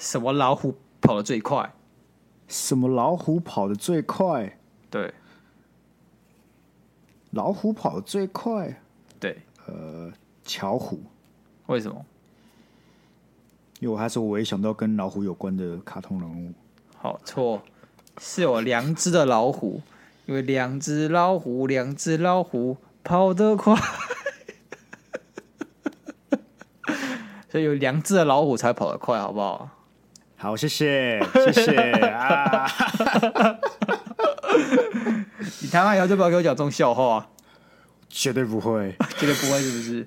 [0.00, 1.74] 什么老虎跑得最快？
[2.48, 4.58] 什么老虎跑得最快？
[4.88, 5.12] 对，
[7.32, 8.80] 老虎跑得最快。
[9.20, 10.10] 对，呃，
[10.42, 11.02] 巧虎。
[11.66, 12.02] 为什么？
[13.80, 16.54] 因为我还是我也想到跟老虎有关的卡通人物。
[16.96, 17.60] 好，错，
[18.18, 19.82] 是有两只的老虎，
[20.24, 23.76] 因为两只老虎，两只老虎跑得快，
[27.50, 29.68] 所以有两只的老虎才跑得快，好不好？
[30.42, 31.20] 好，谢谢，
[31.52, 31.76] 谢谢
[32.08, 32.66] 啊！
[35.60, 37.26] 你台湾以后就不要给我讲这种笑话，
[38.08, 40.06] 绝对不会，绝对不会，是不是？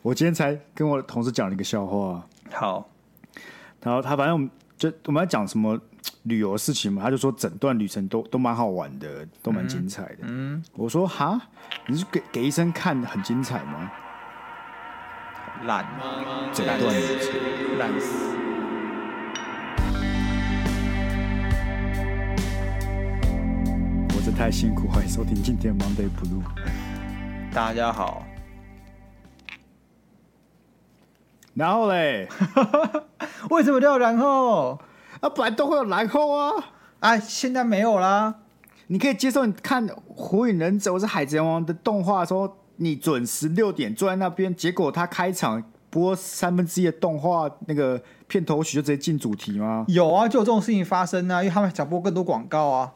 [0.00, 2.26] 我今天才跟我的同事讲了一个笑话。
[2.50, 2.88] 好，
[3.82, 5.78] 然后他反正我们就我们要讲什么
[6.22, 10.20] 旅游的事情嘛，他就说整段旅程都都蛮好玩的，都蛮精彩的。
[10.22, 11.38] 嗯，嗯我说哈，
[11.86, 13.92] 你是给给医生看很精彩吗？
[15.64, 15.84] 烂，
[16.54, 18.47] 整段旅程烂死。
[24.38, 26.40] 太辛苦，欢迎收听今天 Monday Blue。
[27.52, 28.22] 大家好。
[31.54, 32.28] 然后嘞，
[33.50, 34.78] 为什么都要然后？
[35.20, 36.52] 啊，本来都会有然后啊！
[37.00, 38.32] 啊，现在没有啦。
[38.86, 49.84] 你可以接受你看《火影忍者》或是《海贼王》的动画的时候，你准时六点坐在那边，结果他开场播三分之一的动画，那个片头曲就直接进主题吗？
[49.88, 52.92] 有啊，就有这种事情发生啊，因为他们想播更多广告啊。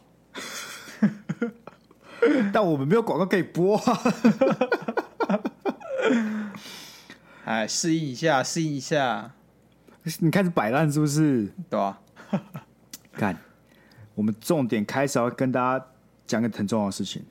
[2.53, 4.01] 但我们没有广告可以播啊！
[7.45, 9.33] 哎，适应一下，适应一下。
[10.21, 11.53] 你开始摆烂是不是？
[11.69, 12.01] 对啊。
[13.13, 13.37] 看，
[14.15, 15.87] 我们重点开始要跟大家
[16.27, 17.25] 讲个很重要的事情。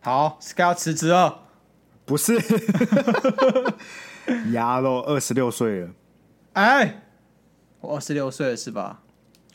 [0.00, 1.42] 好，Sky 要辞职了？
[2.04, 2.38] 不是，
[4.52, 5.90] 牙肉二十六岁了。
[6.52, 7.02] 哎，
[7.80, 9.02] 我二十六岁了是吧？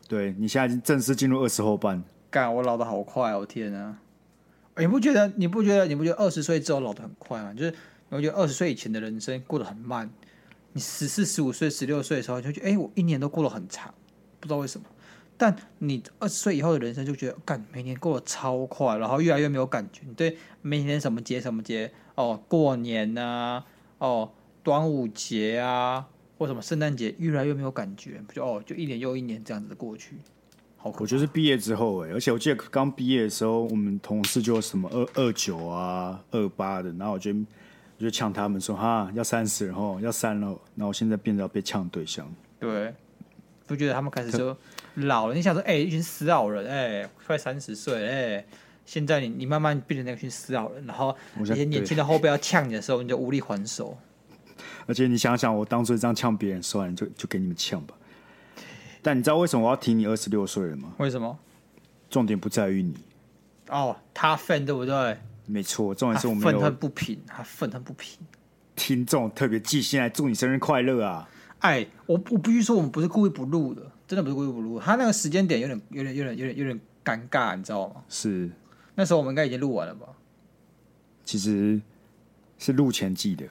[0.09, 2.03] 对，你现在已经正式进入二十后半。
[2.29, 3.45] 干，我老的好快哦！
[3.45, 3.99] 天啊！
[4.81, 5.31] 你不觉得？
[5.37, 5.85] 你不觉得？
[5.85, 7.53] 你不觉得二十岁之后老得很快吗？
[7.53, 7.73] 就是
[8.09, 10.09] 我觉得二十岁以前的人生过得很慢。
[10.73, 13.93] 你十四、十五岁、十六岁的时候，就觉得哎，我一年都过得很长，
[14.39, 14.87] 不知道为什么。
[15.37, 20.01] 但你二十岁以后的人生，就觉得干，每年过得超快，然后越来越没有感觉。
[20.07, 23.65] 你对每年什么节什么节哦，过年啊，
[23.97, 24.31] 哦，
[24.63, 28.23] 端午节啊，或什么圣诞节，越来越没有感觉。
[28.27, 30.15] 不就哦，就一年又一年这样子的过去。
[30.83, 42.27] 我觉得是毕业之后哎、欸，而且我记得刚毕业的时候，我们同事就什么二二九啊、二八的，然后我就我就呛他们说哈要三十，然后要三了，然后我现在变得要被呛对象。
[42.59, 42.93] 对，
[43.67, 44.57] 不觉得他们开始说
[44.95, 45.35] 老了？
[45.35, 48.45] 你想说哎、欸，一群死老人哎、欸，快三十岁哎，
[48.85, 53.97] 现在你你慢慢变成那群死老人，然后那些年轻的后辈要呛你的时候，你就无力还手。
[54.87, 57.95] 而且你想想，我当初这样呛别人，算了，就就给你们呛吧。
[59.01, 60.93] 但你知道为什么我要提你二十六岁了吗？
[60.97, 61.37] 为什么？
[62.09, 62.95] 重点不在于你。
[63.69, 65.17] 哦，他愤对不对？
[65.45, 68.19] 没错，重点是我们愤恨不平，他愤恨不平。
[68.75, 71.29] 听众特别寄信来祝你生日快乐啊！
[71.59, 74.79] 哎，我我必须说，我们不是故意不录的，真的不是故意不录。
[74.79, 78.03] 他那个时间点有点、有点、有点、有点、有点尴尬，你知道吗？
[78.09, 78.49] 是。
[78.95, 80.07] 那时候我们应该已经录完了吧？
[81.23, 81.79] 其实
[82.57, 83.45] 是录前记的。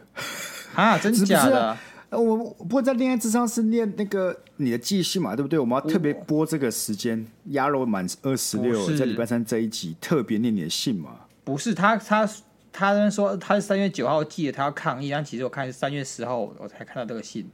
[0.74, 1.76] 啊，真假的？
[2.19, 5.59] 我不过在恋爱咨商是念那个你的记性嘛，对不对？
[5.59, 11.21] 我们要特别播这个时间，鸭肉满二十六，在礼拜三这一集特别念你的信嘛。
[11.44, 12.28] 不是他，他
[12.72, 17.48] 他说他是三月九号寄的，他要抗议，但其实我看是三月十号我才看到这个信。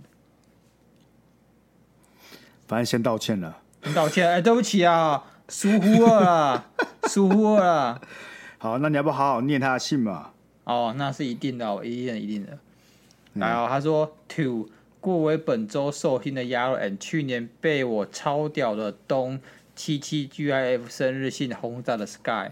[2.66, 6.66] 反正先道歉了，先道歉，哎，对不起啊，疏忽了，
[7.04, 8.00] 疏忽了。
[8.58, 10.30] 好，那你要不好好念他的信嘛？
[10.64, 12.58] 哦，那是一定的，一定的，一定的。
[13.38, 14.68] 然后他说：“To
[15.00, 19.40] 过为本周寿星的鸭肉，and 去年被我超屌的东
[19.74, 22.50] 七七 GIF 生日信轰炸的 Sky，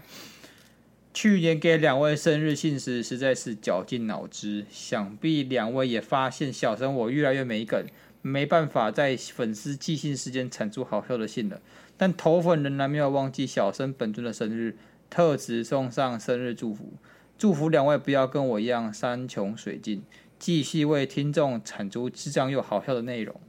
[1.13, 7.85] 去年给两位生日信时实在是绞尽脑汁，想必两位也发现小生我越来越没梗，
[8.21, 11.59] 没办法在粉丝寄信时间产出好笑的信了。
[11.97, 14.77] 但头粉仍然没有忘记小生本尊的生日，
[15.09, 16.93] 特此送上生日祝福，
[17.37, 20.03] 祝福两位不要跟我一样山穷水尽。”
[20.45, 23.41] 继续为听众产出智障又好笑的内容，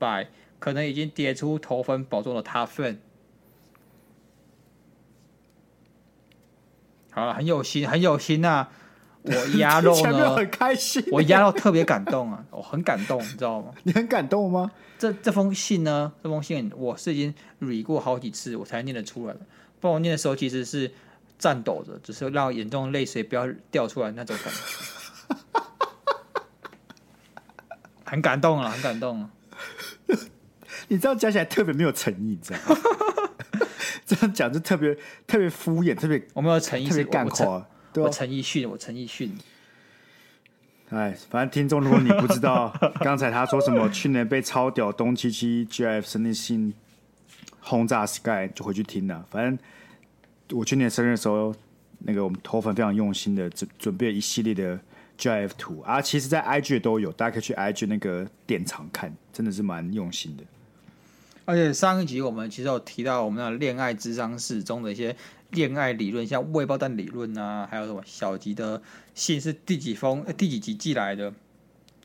[0.00, 3.00] 拜可能已经跌出头粉宝座的他份。
[7.12, 8.66] 好了，很有心，很有心呐！
[9.22, 10.34] 我鸭肉呢？
[10.34, 12.44] 很开心，我鸭肉特别感动啊！
[12.50, 13.72] 我很感动，你知道吗？
[13.84, 14.72] 你很感动吗？
[14.98, 16.12] 这这封信呢？
[16.20, 19.40] 这封信我是已经捋过好几次，我才念得出来的。
[19.78, 20.90] 不然我念的时候其实是
[21.38, 24.58] 颤抖着，只是让眼中的泪水不要掉出来那种感觉。
[28.10, 29.30] 很感动啊，很感动啊！
[30.88, 32.80] 你这样讲起来特别没有诚意，你知道吗？
[34.04, 34.92] 这样讲就特别
[35.28, 37.64] 特别敷衍，特别我没有诚意，特别干话。
[37.92, 39.38] 对、啊，我陈奕迅，我陈奕迅。
[40.88, 46.74] 哎，反正听众，如果你不知道 刚才他说什么，去年被超屌东七七 GIF 生日信
[47.60, 49.24] 轰炸 Sky，就回去听了。
[49.30, 49.56] 反正
[50.58, 51.54] 我去年生日的时候，
[52.00, 54.80] 那个我们头粉非常用心的准准备了一系列的
[55.20, 60.42] GIF 图啊，其实在 IG 都有，大家可以去 IG 那个典藏看，真的是蛮用心的。
[61.44, 65.14] 而且上一集我们其实有提到我们的恋爱智商室中的一些。
[65.50, 68.80] 恋爱理论，像未爆弹理论啊，还有什么小吉的
[69.14, 71.34] 信是第几封、第几集寄来的？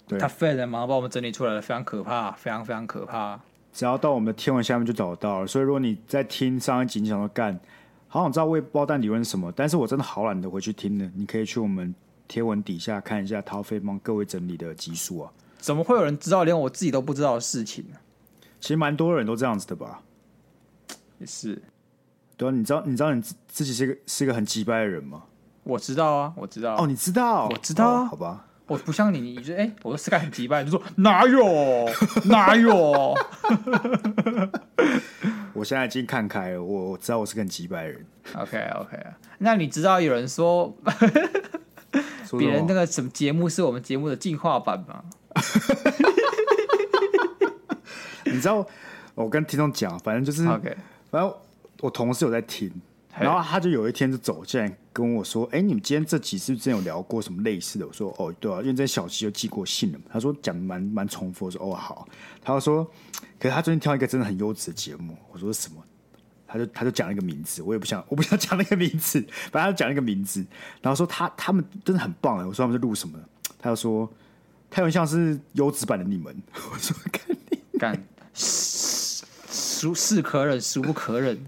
[0.08, 3.40] 对，他非常忙，帮我们整理出来了，非常可怕，非常非常可怕。
[3.72, 5.46] 只要到我们的天文下面就找得到了。
[5.46, 7.60] 所以如果你在听上一集，你想说干，
[8.08, 11.08] 好想知道未爆弹理论是什么，但是我真的好懒得回去听了。
[11.14, 11.94] 你可以去我们
[12.28, 15.32] 贴文底下看一下陶飞帮各位整理的集数啊。
[15.58, 17.98] 怎么会有人知道连我自己都不知道的事情呢？
[18.60, 20.02] 其实蛮多人都这样子的吧？
[21.20, 21.62] 也是。
[22.38, 25.24] 对啊，你知道你知道你自己是一个是一个很鸡掰的人吗？
[25.64, 26.76] 我知道啊，我知道。
[26.76, 27.48] 哦，你知道？
[27.48, 28.02] 我知道啊。
[28.02, 31.90] 哦，好吧，我不像你，你说哎、欸，我说 Sky 很机掰，你就说哪有
[32.26, 33.16] 哪有？
[35.54, 38.06] 我现在已经看开了，我我知道我是个很机掰的人。
[38.36, 38.98] OK OK，
[39.38, 40.76] 那你知道有人说
[42.38, 45.04] 别人那个什么节目是我们节目的进化版吗？
[48.26, 48.66] 你知道
[49.14, 50.76] 我跟听众讲，反正就是 OK，
[51.10, 51.34] 反正。
[51.82, 52.72] 我同事有在听，
[53.20, 62.08] 然后他就有一天就走进来跟我说：“哎、你们今天这集是不是之前有聊过什么类似的？”我说：“哦，对啊，因为这小七就寄过信了嘛。”他说：“讲的蛮蛮重复。”我说：“哦，好。”
[62.42, 62.90] 他就说
[63.38, 65.84] ：“可是他最近挑一个真的很优质的节目。”我说：“什么？”
[66.58, 69.20] 他就他就讲了一个名字，我也不想 我不想讲那个名字，
[69.52, 70.46] 反正他就讲了一个名字，
[70.82, 72.46] 然后说他他们真的很棒哎。
[72.46, 73.20] 我说他们是录什么？
[73.60, 74.10] 他就说
[74.70, 76.34] 他有点像是优质版的你们。
[76.72, 78.04] 我说：“干你干，
[78.34, 81.46] 孰是可忍，孰不可忍。”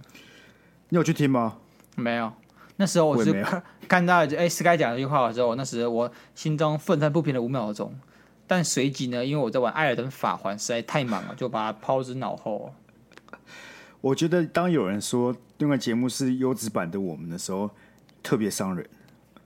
[0.89, 1.57] 你有去听吗？
[1.95, 2.33] 没有，
[2.75, 7.98] 那时候我是看 看到哎，Sky 讲这句话的时候，那时我心中愤愤不平了五秒钟，
[8.45, 12.74] 但随即呢，因为我在玩《艾尔登法环》，实在太忙了，就把它抛之脑后。
[14.07, 17.69] 我觉得当有人说另外节目是优质版的我们的时候，
[18.24, 18.88] 特别伤人，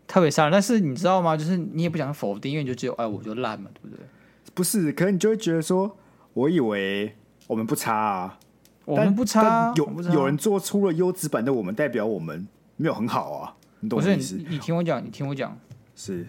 [0.06, 0.52] 特别伤人。
[0.52, 1.36] 但是你知道吗？
[1.36, 4.06] 就是你也不想否定，因为你就只有哎，我就烂嘛，对不对？
[4.54, 5.98] 不是，可能你就会觉得说，
[6.34, 7.16] 我以为
[7.48, 8.38] 我们不差啊。
[8.86, 12.48] 我们不差，有有人做出了优质版的我们，代表我们
[12.78, 14.36] 没有很好啊，你懂我意思？
[14.36, 15.58] 你，你听我讲，你听我讲，
[15.96, 16.28] 是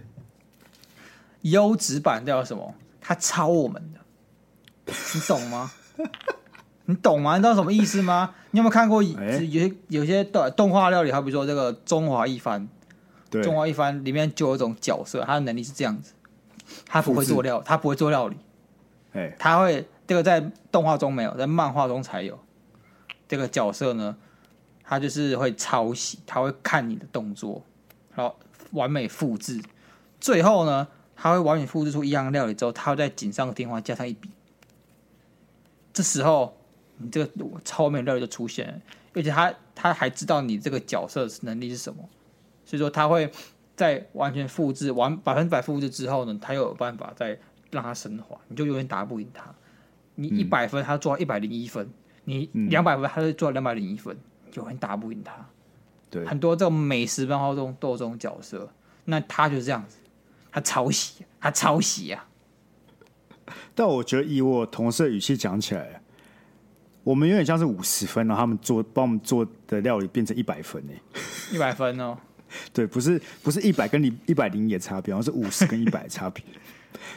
[1.42, 2.74] 优质版代表什么？
[2.98, 4.00] 他抄我们的，
[5.14, 5.70] 你懂吗？
[6.86, 7.36] 你懂吗？
[7.36, 8.34] 你知道什么意思吗？
[8.50, 12.68] 你有没有看过有些有些动动画料理，好比说这个《中华一番》，
[13.42, 16.12] 《中华一番》里面就有一种角色，他的能力是这样子，
[16.86, 18.36] 他不会做料，他不会做料理，
[19.12, 19.86] 哎，他会。
[20.04, 20.40] 这个在
[20.70, 22.38] 动画中没有，在漫画中才有。
[23.26, 24.14] 这个角色呢，
[24.82, 27.62] 他就是会抄袭，他会看你的动作，
[28.14, 28.36] 然后
[28.72, 29.62] 完美复制。
[30.20, 34.28] 最后呢，他会完美复制出一样料理之后，他会在锦上添花加上一笔。
[35.94, 36.58] 这时候，
[36.98, 37.30] 你这个
[37.64, 38.80] 超美料理就出现了，
[39.14, 42.08] 而且他他还知道你这个角色能力是什么，
[42.64, 43.30] 所以说他会
[43.74, 47.38] 在完全复制完百分之百复制之后呢，他又有办法再
[47.70, 49.52] 让它升华，你就永远打不赢他。
[50.14, 51.86] 你一百分，他做到一百零一分；
[52.24, 54.14] 你两百分，他就做到两百零一分，
[54.52, 55.34] 永远打不赢他。
[56.10, 58.70] 对，很多这种美食漫画中都有这种角色，
[59.06, 59.96] 那他就是这样子，
[60.50, 62.28] 他抄袭，他抄袭啊。
[63.74, 66.01] 但我觉得以我同事的语气讲起来，
[67.04, 70.92] 我们有点像是五十分，然后他们做帮我们做的料理变成一百分呢。
[71.52, 72.16] 一百分哦，
[72.72, 76.44] 对，不是不是一百跟零一百零一的差别，而是五十跟一百的差别。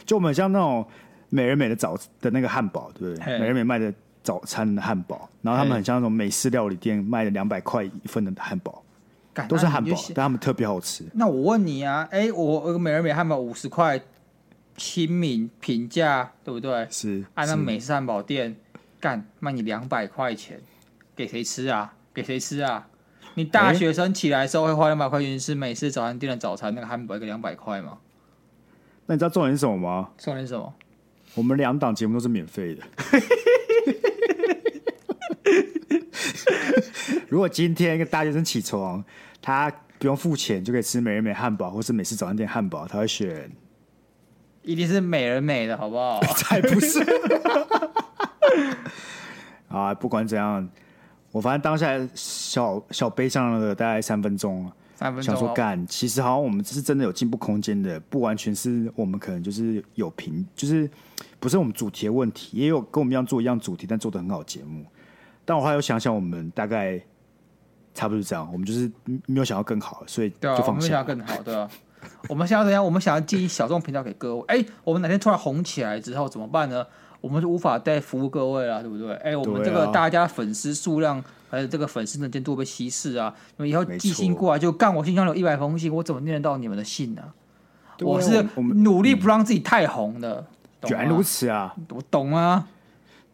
[0.04, 0.86] 就我们像那种。
[1.28, 3.38] 美人美的早的那个汉堡，对不对？
[3.40, 8.80] 美人美卖的早餐的汉堡，然后他们很像那种美式料理店卖的两百块一份的汉堡，
[9.48, 11.04] 都是汉堡，但他们特别好吃。
[11.14, 14.00] 那我问你啊，哎，我个美人美汉堡五十块，
[14.76, 16.86] 亲民平价，对不对？
[16.92, 17.24] 是。
[17.34, 18.54] 按照美式汉堡店
[19.00, 20.60] 干卖你两百块钱，
[21.14, 21.94] 给谁吃啊？
[22.14, 22.88] 给谁吃啊？
[23.34, 27.98] 你大学生起来的时候会花两百块钱去吃美式早餐店的早餐，那个汉堡一个两百块吗？
[29.06, 30.10] 那你知道重点是什么吗？
[30.16, 30.74] 重点是什么？
[31.34, 32.82] 我们两档节目都是免费的。
[37.28, 39.04] 如果今天一个大学生起床，
[39.42, 43.50] 他不用付钱就可以吃美人美汉堡，或是美式早餐店汉堡，他会选，
[44.62, 46.20] 一定是美人美的，好不好？
[46.36, 47.04] 才不是！
[49.68, 50.68] 啊，不管怎样，
[51.32, 60.88] 我反正当下小小悲伤了大概三分钟，三分钟想说干，其实好像我们是真的有进步空间的，不完全是我们可能就是有评，就是
[61.40, 64.84] 不是我们主题的问题，也有跟我们一样做一样主题，但做的很好节目。
[65.44, 67.00] 但我后来又想想，我们大概
[67.94, 68.90] 差不多是这样，我们就是
[69.26, 70.62] 没有想要更好，所以就放下。
[70.62, 71.68] 对啊，我们想要更好，对啊。
[72.28, 72.84] 我们想要怎样？
[72.84, 74.44] 我们想要建议小众频道给各位。
[74.46, 76.86] 哎，我们哪天突然红起来之后怎么办呢？
[77.26, 79.12] 我们是无法再服务各位了，对不对？
[79.16, 83.34] 哎，我们这个大家粉丝数量还有这个粉丝能见度被稀释啊！
[83.56, 87.22] 那么以后寄信过来就干，我信箱有一百封信，我怎么念得到你们的信呢？
[87.98, 90.46] 我是努力不让自己太红的。
[90.88, 91.74] 原来如此啊！
[91.88, 92.68] 我懂啊。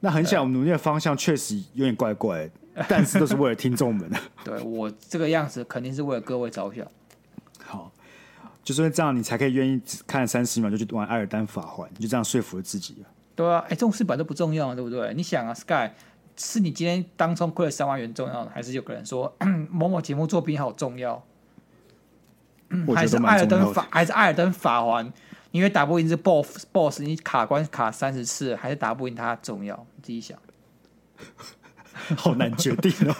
[0.01, 2.49] 那很想我们努力的方向确实有点怪怪，
[2.89, 4.11] 但是都是为了听众们。
[4.43, 6.87] 对，我这个样子肯定是为了各位着想。
[7.63, 7.93] 好。
[8.65, 13.05] 就是因为这样，你才可以愿意看三十秒就去玩《艾尔丹法环》，你就这样说服了自己。
[13.35, 15.13] 对啊，哎，这种事本来都不重要，对不对？
[15.15, 15.91] 你想啊，Sky，
[16.37, 19.35] 是你今天当中亏了三万元重要，还是有个人说
[19.71, 21.23] 某某节目作品好重要？
[22.95, 25.13] 还是艾尔登法，还是艾尔登法环？
[25.51, 29.87] 因为打不赢这 BOSS，BOSS，你卡关卡三十次，还是打不赢他重要？
[29.97, 30.39] 你自己想，
[32.17, 33.15] 好难决定哦。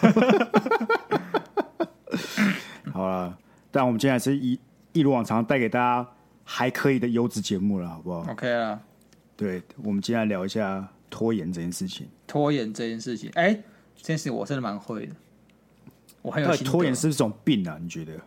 [2.91, 3.37] 好了，
[3.71, 4.59] 但我们今天还是一。
[4.95, 6.07] 一如往常，带给大家
[6.43, 8.79] 还可以的优质节目了，好不好？OK 啊，
[9.35, 12.07] 对，我们今天来聊一下拖延这件事情。
[12.27, 13.63] 拖延这件事情，哎、欸，
[13.95, 15.15] 这件事情我真的蛮会的，
[16.21, 16.65] 我很有心。
[16.65, 17.77] 拖延是一种病啊？
[17.81, 18.19] 你觉得？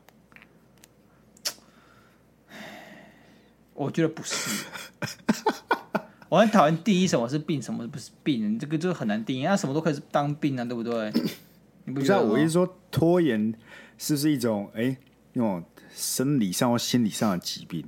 [3.74, 4.64] 我觉得不是。
[6.28, 9.44] 我很讨厌第一什么是病，什么不是病，你这个就很难定义。
[9.44, 11.12] 那什么都可以是当病啊，对不对？
[11.84, 12.20] 你不知道？
[12.20, 13.54] 我意思说，拖延
[13.96, 14.98] 是不是一种哎、欸、
[15.32, 15.64] 那种？
[15.94, 17.82] 生理上或心理上的疾病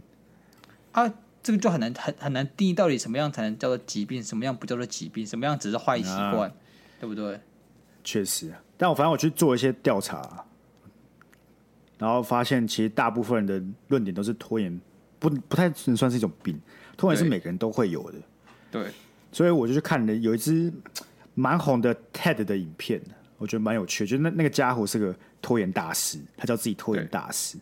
[0.92, 1.12] 啊，
[1.48, 6.52] 这个就很难很很难定义到底什么样才能叫做疾病，什么样不叫做疾病，什么样只是坏习惯，啊、
[7.00, 7.40] 对不对？
[8.04, 10.44] 确实，但我反正我去做一些调查，
[11.96, 14.78] 然后发现其实大部分人的论点都是拖延
[15.18, 16.60] 不不太能算是一种病，
[16.98, 18.18] 拖延是每个人都会有的。
[18.70, 18.90] 对，
[19.32, 20.70] 所以我就去看了有一支
[21.34, 23.00] 蛮红的 TED 的影片，
[23.38, 27.56] 我觉得蛮有趣的，就那那个家伙是个拖延大师，他叫自己拖延大师。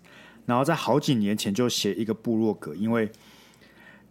[0.45, 3.09] 然后在好几年前就写一个部落格，因为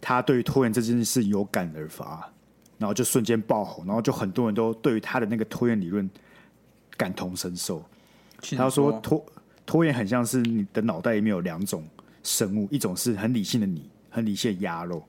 [0.00, 2.30] 他对于拖延这件事有感而发，
[2.78, 6.08] 然后就瞬间爆红，然后就很多人都对于他的那个拖延理论
[6.96, 7.84] 感同身受。
[8.56, 9.26] 他说拖
[9.64, 11.84] 拖延很像是你的脑袋里面有两种
[12.22, 15.02] 生物，一种是很理性的你，很理性的鸭肉，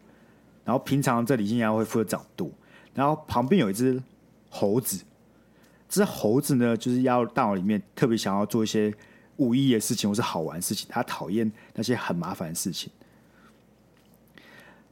[0.64, 2.50] 然后平常这理性鸭肉会负责掌舵，
[2.94, 4.02] 然后旁边有一只
[4.50, 5.04] 猴子，
[5.88, 8.94] 这只猴子呢就是鸭肉大脑里面特别想要做一些。
[9.40, 12.92] 无意义的事情或是好玩的事情，他讨厌那些很麻烦的事情。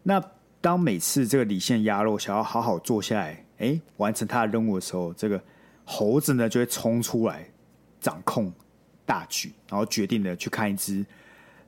[0.08, 0.24] 那
[0.62, 5.42] 当每次这个李现鸭肉想要好好坐下来，哎、完成他的任务的时候，这个
[5.84, 7.50] 猴子呢就会冲出来
[8.00, 8.54] 掌控
[9.04, 11.04] 大局，然后决定呢去看一支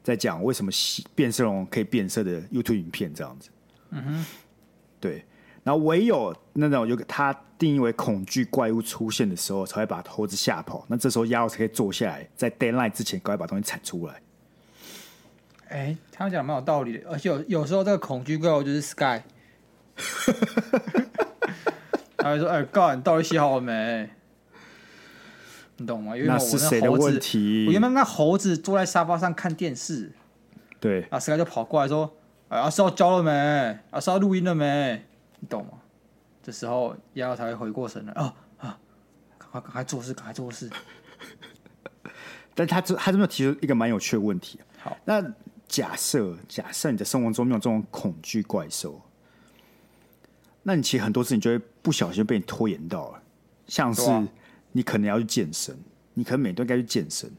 [0.04, 0.72] 在讲为什么
[1.16, 3.50] 变色龙可以变色的 YouTube 影片，这样子。
[3.90, 4.26] 嗯哼，
[5.00, 5.26] 对。
[5.64, 10.86] 然后唯有那种有个他定义为恐惧怪物出现的时候，才会把猴子吓跑。
[10.88, 14.22] 那这时候鸭肉才可以坐下来，在 deadline 之前赶快把东西产出来。
[15.70, 19.22] 哎，他们讲的蛮有道理的，而且有有时候这个恐惧怪物就是 Sky。
[22.18, 24.10] 他会说：“哎，God，你到底写好了没？
[25.78, 27.66] 你懂吗？”因为我那是谁的问题？
[27.68, 30.12] 我原本那猴子坐在沙发上看电视，
[30.80, 32.18] 对，啊，Sky 就跑过来说
[32.50, 33.80] ：“哎，阿烧交了没？
[33.92, 35.06] 阿烧录音了没？”
[35.40, 35.72] 你懂吗？
[36.44, 38.80] 这时候鸭肉才会回过神来啊啊！
[39.38, 40.70] 赶快赶快做事，赶快做事。
[42.56, 44.60] 但他这他这边提出一个蛮有趣的问题。
[44.80, 45.22] 好，那
[45.68, 49.02] 假设假设你的生活中没有这种恐惧怪兽，
[50.64, 53.24] 那你其实很多事情就会不小心被你拖延到了。
[53.68, 54.02] 像是
[54.72, 55.78] 你可能要去健身，
[56.14, 57.30] 你可能每天都该去健身，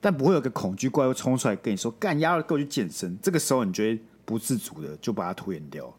[0.00, 5.92] 但不会有个恐惧怪兽冲出来跟你说：“干鸭肉，跟我去健身。”这个时候你就会不自主的就把它拖延掉。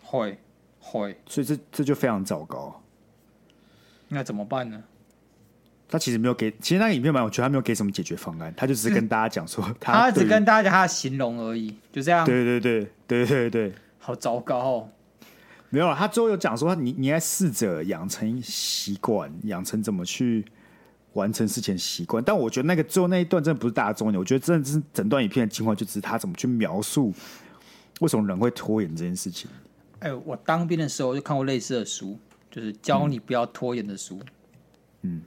[0.00, 0.38] 会
[0.78, 2.80] 会，所以这这就非常糟糕。
[4.08, 4.82] 那怎么办呢？
[5.90, 12.24] 他其实没有给，其实那个影片蛮有趣，他没有给什么解决方案，他就只是跟大家讲说他，他只跟大家讲他的形容而已，就这样。
[12.24, 14.88] 对对对对对对，好糟糕哦。
[15.68, 20.44] 没有，他最后有讲说，你你应该试着养成习惯，养成怎么去
[21.12, 22.22] 完成事情习惯。
[22.22, 27.12] 但我觉得那个最后那一段真的不是大家重点，我觉得真的是整段影片的精华，就只是他怎么去描述
[28.00, 29.50] 为什么人会拖延这件事情。
[30.00, 32.18] 哎、欸，我当兵的时候就看过类似的书，
[32.50, 34.20] 就是教你不要拖延的书。
[35.02, 35.22] 嗯，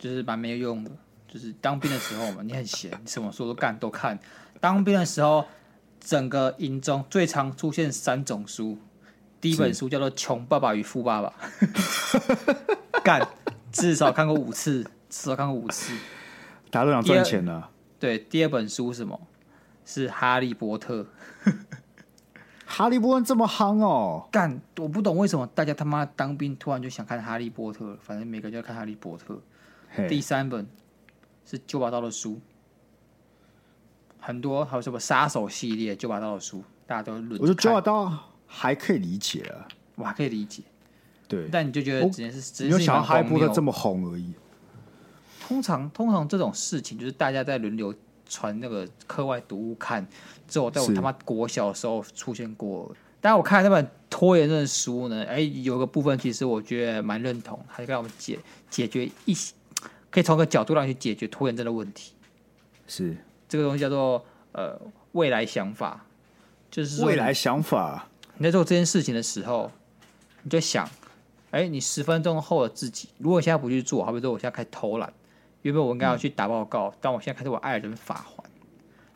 [0.00, 0.90] 就是蛮没有用的。
[1.28, 4.18] 就是当兵的时候嘛，你很闲，你什么书都干都看。
[4.58, 5.44] 当兵的时候，
[6.00, 8.76] 整个营中最常出现三种书。
[9.40, 11.32] 第一本书叫做《穷爸爸与富爸爸》，
[13.04, 13.24] 干
[13.70, 15.96] 至少看过五次，至少看过五次。
[16.68, 17.70] 大家都想赚钱呢、啊。
[18.00, 19.20] 对，第二本书是什么？
[19.86, 21.06] 是《哈利波特》。
[22.66, 24.28] 哈利波特这么夯哦！
[24.30, 27.96] 干，我不懂为什么大家他妈当兵突然就想看《哈利波特》了。
[28.02, 29.34] 反正每个人就要看《哈利波特》。
[30.08, 30.66] 第三本
[31.44, 32.40] 是九把刀的书，
[34.18, 37.40] 很多还有什么杀手系列九把刀的书，大家都轮。
[37.40, 38.16] 我觉得九把刀
[38.46, 39.66] 还可以理解啊，
[39.96, 40.62] 我还可以理解。
[41.26, 44.32] 对，但你就觉得只是只是没有想到哈利波特这么红而已。
[45.40, 47.94] 通常通常这种事情就是大家在轮流
[48.28, 50.06] 传那个课外读物看，
[50.48, 52.94] 之后在我他妈国小的时候出现过。
[53.20, 58.38] 但我看那本拖延症的书呢，哎，有个部分其实我觉得蛮认同，他就让我们解
[58.70, 59.52] 解决一些。
[60.10, 62.12] 可以从个角度让你去解决拖延症的问题，
[62.86, 63.16] 是
[63.48, 64.78] 这个东西叫做呃
[65.12, 66.04] 未来想法，
[66.70, 68.06] 就是未来想法。
[68.36, 69.70] 你在做这件事情的时候，
[70.42, 70.88] 你就想，
[71.50, 75.12] 哎，你十分钟后的自己，如果现在不去做，好比说我现在开始偷懒，
[75.62, 78.44] 原本我应该要去打报告，嗯、但我现在开始我艾尔登法环，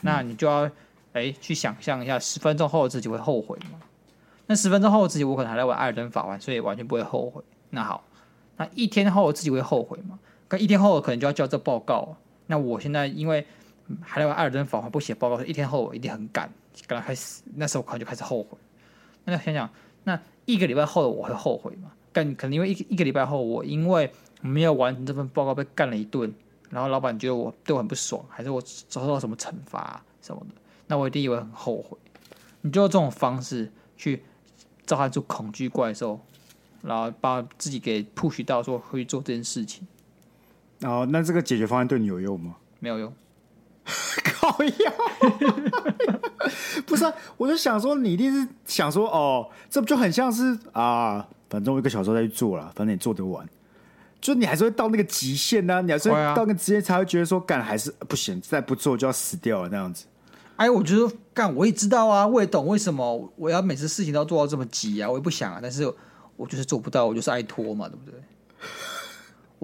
[0.02, 0.70] 那你就要
[1.12, 3.80] 哎去想象一下，十分钟后的自己会后悔吗？
[4.46, 7.42] 那十分钟后的自己，我可能还在玩艾尔登法环，所以完全不会后悔。
[7.70, 8.04] 那好，
[8.58, 10.18] 那一天后的自己会后悔吗？
[10.48, 13.46] 可一天后可能就要交这报告，那我现在因为
[14.00, 16.50] 还在玩艾尔登法环不写报告，一天后我一定很赶，
[16.86, 18.56] 赶快开始，那时候可能就开始后悔。
[19.24, 19.70] 那想想，
[20.04, 21.90] 那一个礼拜后的我会后悔吗？
[22.12, 24.10] 干可能因为一一个礼拜后我因为
[24.40, 26.32] 没有完成这份报告被干了一顿，
[26.70, 30.54] 然后老板觉得我对我很不爽，还是我遭受到什么惩罚什么的，
[30.86, 31.96] 那我一定也会很后悔。
[32.60, 34.22] 你就用这种方式去
[34.86, 36.20] 召唤出恐惧怪兽，
[36.82, 39.86] 然后把自己给 push 到说会去做这件事情。
[40.84, 42.54] 哦，那这个解决方案对你有用吗？
[42.80, 43.12] 没有用，
[44.24, 44.92] 靠药，
[46.86, 53.48] 不是、啊，我就想说，你一定是想说，哦，这不就很像是啊，反正我一个小时再去做了，反正也做得完，
[54.20, 60.04] 就你还是会到那个极限呢、啊，你还是会到那个极限才会觉得说，干还是不行，再不做就要死掉了那样子。
[60.56, 65.90] 哎，我觉得干我也知道啊，我也懂为什么我要每次事情都要做到这么急啊，我也不想啊，但是
[66.36, 68.20] 我就是做不到，我就是爱拖嘛，对不对？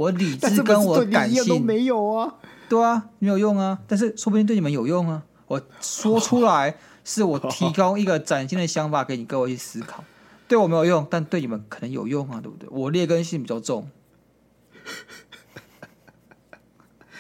[0.01, 2.35] 我理智跟我感性都没有啊，
[2.71, 3.79] 对啊，没有用啊。
[3.87, 5.23] 但是说不定对你们有用啊。
[5.47, 10.03] 我说出来是我提供一个崭新的想法给你各位去思考。
[10.49, 12.67] 对我没有用，但对你们可能有用啊，对不对？
[12.71, 13.91] 我劣根性比较重。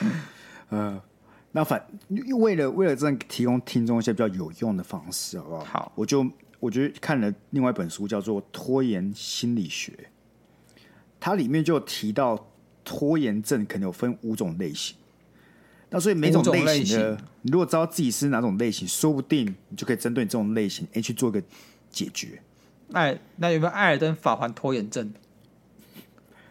[0.70, 0.98] 嗯，
[1.52, 1.86] 那反
[2.38, 5.64] 为了为了这样提供听众一些比较有用的方式，好不好？
[5.64, 6.26] 好，我就
[6.58, 9.92] 我觉得看了另外一本书，叫做《拖延心理学》，
[11.20, 12.46] 它里面就提到。
[12.90, 14.96] 拖延症可能有分五种类型，
[15.90, 21.40] 那所以每种类型的，你如果知道自己是哪种类型，说不定你就可以针对你这种类型，哎，去做个
[21.88, 22.42] 解决。
[22.92, 25.14] 哎，那有没有艾尔登法环拖延症？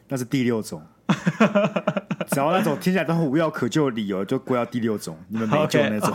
[0.08, 0.82] 那是第六种，
[2.32, 5.18] 只要那种听起来都很无药可救的理由，就归到第六种。
[5.28, 6.10] 你们没救那种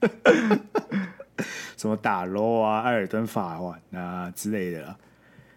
[0.00, 0.58] ，okay.
[1.78, 4.96] 什么打楼啊、艾尔登法环啊之类的。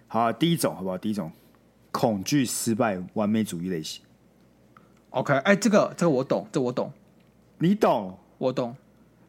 [0.08, 0.96] 好，第一种好不好？
[0.96, 1.32] 第一种。
[1.92, 4.02] 恐惧失败、完美主义类型。
[5.12, 6.92] OK，哎、欸，这个这个我懂，这个、我懂。
[7.60, 8.76] 你懂，我懂。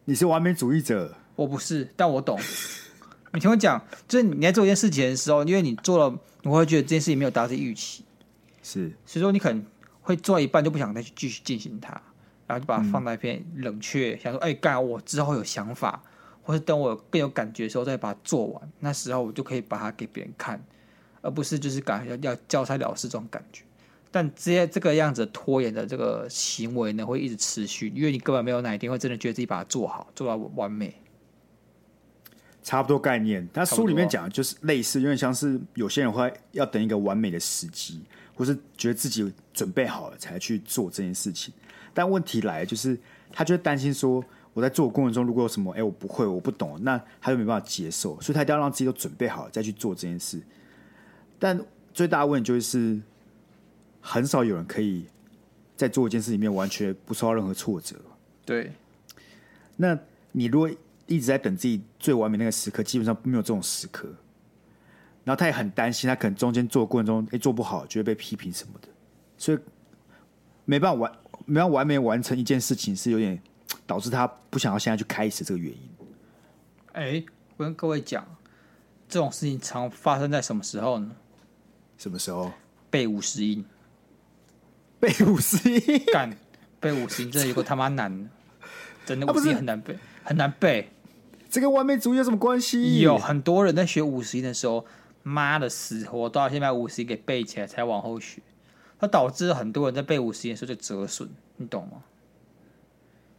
[0.05, 2.39] 你是完美主义者，我不是，但我懂。
[3.33, 8.03] 你听我讲，就是你在做一件事情的时候，因为你做了，你会觉得这件事情没有达成预期，
[8.61, 9.65] 是，所以说你可能
[10.01, 11.89] 会做一半就不想再去继续进行它，
[12.45, 16.01] 然后就把它放在一边冷却，嗯、想说，哎、欸，干我之后有想法，
[16.43, 20.63] 或是等我更有感觉的时候再把它做完，那时候我就可以把它给别人看。
[21.23, 23.63] 而不是就是感觉要交差了事这种感觉，
[24.11, 30.93] 但这些这个样子拖延的这个行为呢，会一直持续，因为你根本没有哪一天会真的觉得自己把它做好，做到完美。
[32.61, 38.01] 差不多概念，他书里面讲的就是类似，有点像是有些人会要等一个完美的时机，
[38.35, 41.53] 或是觉得自己准备好了才去做这件事情。
[41.93, 42.97] 但问题来就是，
[43.31, 50.41] 他就担心说，我在做的过程中如果有什么，哎、我不会，我不懂，那他就没办法接受，所以他一定要让自己都准备好了再去做这件事。
[51.43, 51.59] 但
[51.93, 53.01] 最大的问题就是，
[53.99, 55.05] 很少有人可以
[55.75, 57.97] 在做一件事里面完全不受到任何挫折。
[58.45, 58.71] 对，
[59.75, 59.99] 那
[60.31, 60.71] 你如果
[61.05, 64.07] 一直在等自己最完美那个时刻，基本上没有这种时刻。
[65.25, 68.87] 然后他也很担心，他可能中间做的过程中，哎，做不好就会被批评什么的，
[69.37, 69.59] 所以
[70.63, 71.11] 没办法完，
[71.45, 73.37] 没办法完美完成一件事情，是有点
[73.85, 75.89] 导致他不想要现在去开始这个原因。
[76.93, 77.21] 哎，
[77.57, 78.25] 我跟各位讲，
[79.09, 81.11] 这种事情常发生在什么时候呢？
[82.03, 82.51] 什么时候
[82.89, 83.63] 背五十音？
[84.99, 86.03] 背五十音？
[86.11, 86.35] 干
[86.81, 88.29] 背五十音真的有个他妈难，
[89.05, 90.89] 真的五十音很难背，很难背。
[91.49, 92.99] 这跟完美主义有什么关系？
[92.99, 94.85] 有很多人在学五十音的时候，
[95.21, 98.41] 妈的死活都要先把五十音给背起来，才往后学。
[98.99, 102.03] 它导致很多人在背五十音的时候就折损，你懂吗？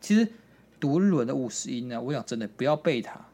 [0.00, 0.26] 其实
[0.80, 3.26] 读日文的五十音呢，我想真的不要背它，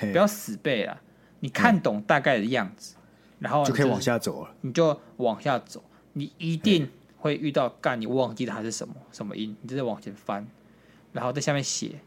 [0.00, 1.00] 不要死背啊，
[1.38, 2.96] 你看懂大概的样子，
[3.38, 10.46] 然后就可以往下走了，你就往下走，你一定会遇到干，你忘记它是什么什么音，你就在往前翻，
[11.12, 12.00] 然后在下面写，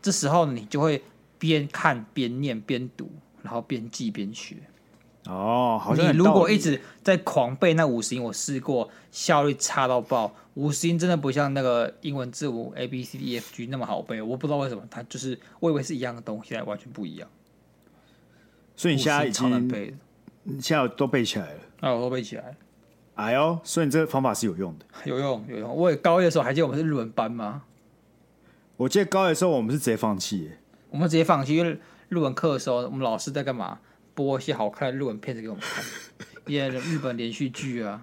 [0.00, 1.02] 这时候你就会
[1.38, 3.10] 边看边念边读，
[3.42, 4.56] 然后边记边学。
[5.26, 10.34] 哦，好像你如果一直在狂背那五十音，我试过，效率差到爆。
[10.54, 17.28] 五十音真的不像那个英文字母 A B C D E F G 那么好背，我不知道为什么，它就是我以为是一样的东西，现在完全不一样。
[18.74, 19.96] 所以你现在已经超难背的，
[20.60, 21.60] 现在都背起来了。
[21.80, 22.54] 啊，我都背起来了。
[23.14, 25.74] 哎呦，所以你这个方法是有用的，有用有用。
[25.74, 27.62] 我也高一的时候还记得我们是日文班吗？
[28.76, 30.58] 我记得高一的时候我们是直接放弃耶，
[30.90, 33.80] 我们直接放弃，因为日文课的时候，我们老师在干嘛？
[34.14, 35.84] 播一些好看的日文片子给我们看，
[36.46, 38.02] 一些日本连续剧啊。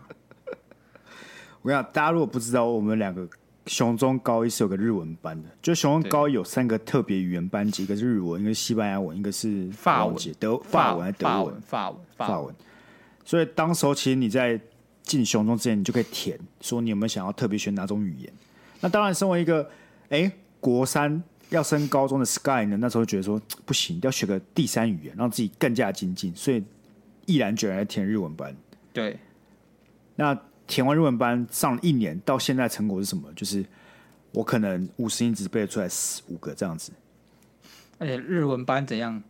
[1.62, 3.28] 我跟你讲，大家如果不知道，我们两个
[3.66, 11.62] 雄中高一是有个日文班的，就雄中高一有三个特别语言班级，一个是日文，一个是西班牙文，一个是法文、德法文还是德文？
[11.62, 12.56] 法文、法文。
[13.24, 14.60] 所以当时候其实你在
[15.04, 18.34] 进雄中之前，你就可以填说你有没有想要特别学哪种语言。
[18.82, 19.64] 那当然，身为一个
[20.10, 21.24] 哎、欸、国三。
[21.50, 26.62] 要升高中的 Sky 呢，那时候觉得说不行，要学个第三语言，让自己更加精进，所以
[27.28, 28.54] 毅然决然来填日文班。
[28.92, 29.20] 对，
[30.16, 30.36] 那
[30.68, 33.32] 填完日文班上了一年，到现在成果是什么？
[33.36, 33.66] 就是
[34.32, 36.92] 我可能五十音只背得出来四五个这样子。
[37.98, 39.24] 而且日文班怎样？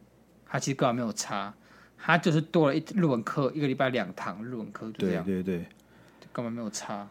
[0.47, 1.53] 它其实根本没有差，
[1.97, 4.89] 它就是多了一日文课，一个礼拜两堂日文课。
[4.91, 5.65] 对对对，
[6.31, 7.07] 根本没有差。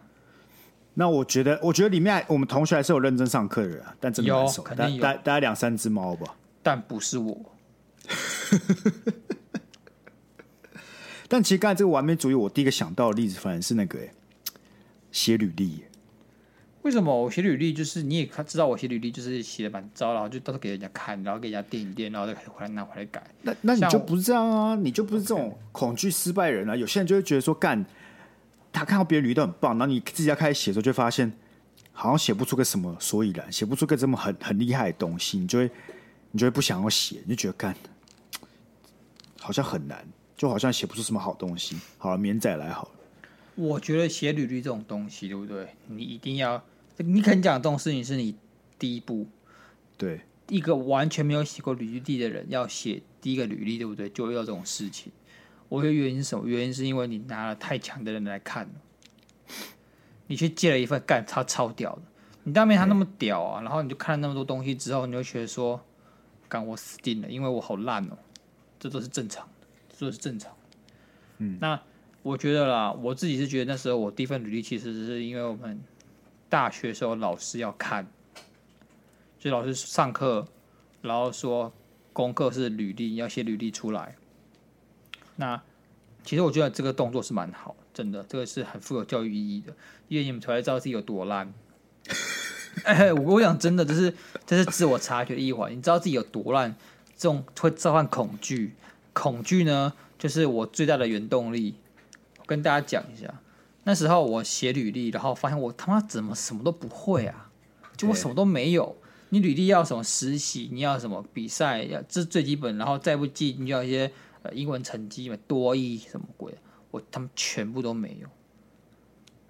[0.95, 6.35] 那我觉得，我觉得里面我们同学还是有认真上课的人，但真的蛮熟，大大大概两三只猫吧。
[6.63, 7.39] 但不是我。
[11.29, 14.09] 但其实刚才这个完美主义，我第一个想到的例子，反而是那个哎，
[15.13, 15.85] 写履历。
[16.83, 17.73] 为什么我写履历？
[17.73, 23.23] 就是你也知道，我写履历就是写的蛮糟，然后就到时候给人家看，然后给人家垫一垫，然后再回来拿回来改。
[23.43, 24.75] 那那你就不是这样啊？
[24.75, 26.77] 你就不是这种恐惧失败人啊？
[26.77, 27.85] 有些人就会觉得说干。
[28.77, 31.33] 他看到别人履历都很棒，然后你自己要开始写的时候，就发现
[31.93, 35.71] 好像写不出个什么所以然，写不出个这么很很厉害的东西，你就会
[36.33, 37.73] 你就会不想要写，你就觉得干
[39.39, 40.05] 好像很难，
[40.37, 41.77] 就好像写不出什么好东西。
[41.99, 42.91] 好了，免再来好了。
[43.55, 45.69] 我觉得写履历这种东西，对不对？
[45.87, 46.63] 你一定要，
[46.97, 48.35] 你肯讲这种事情是你
[48.79, 49.27] 第一步。
[49.97, 54.09] 对，一个完全没有写过履历的人要写第一个履历，对不对？
[54.11, 55.13] 就会有这种事情。
[55.69, 56.47] 我觉得原因是什么？
[56.47, 58.73] 原因是因为你拿了太强的人来看了，
[60.27, 62.03] 你去借了一份干他超屌的，
[62.43, 65.81] 你当面他那么屌啊，然后你就看了那么多东西之后，你就觉得说，
[66.49, 68.19] 干我死定了，因为我好烂哦，
[68.81, 69.53] 这都是正常的，
[69.97, 70.53] 这都是正常。
[71.39, 71.81] 嗯，那
[72.23, 75.81] 我觉得啦，我自己是觉得那时候我第一份履历其实是因为我们
[76.49, 78.07] 大学时候老师要看，
[79.39, 80.47] 就老师上课，
[81.03, 81.73] 然后说
[82.13, 84.17] 功课是履历，要写履历出来。
[85.37, 85.61] 那
[86.23, 89.75] 其实我觉得这个动作是蛮好，真的，这个是很富有教育意义的，
[90.09, 91.53] 因为你们才会知道自己有多烂。
[92.85, 94.15] 哎，我讲真的，这是
[94.47, 95.71] 这是自我察觉的一环。
[95.71, 96.75] 你知道自己有多烂，
[97.17, 98.75] 这种会召唤恐惧，
[99.15, 101.77] 恐惧呢，就是我最大的原动力。
[102.39, 103.41] 我跟大家讲一下，
[103.85, 107.51] 那时候我写履历，然后发现我他妈怎么什么都不会啊，
[107.97, 108.95] 就我什么都没有。
[109.31, 114.53] 你履历要什么实习，你要什么比赛，要这最基本，然后再不济你就要一些呃。
[114.53, 116.55] 英文成绩嘛多一什么鬼？
[116.91, 118.29] 我他们全部都没有。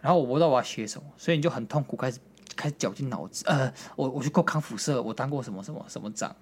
[0.00, 2.18] 然后我不知道我要写什么，所以你就很痛苦，开始
[2.54, 3.44] 开始绞尽脑汁。
[3.46, 6.34] 呃，我我去过康复社，我当过什么什么什么长。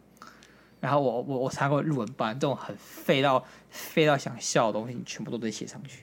[0.83, 6.01] 然后我我我参加过日文班，这种很废到废到想笑的东西，你全部都得写上去。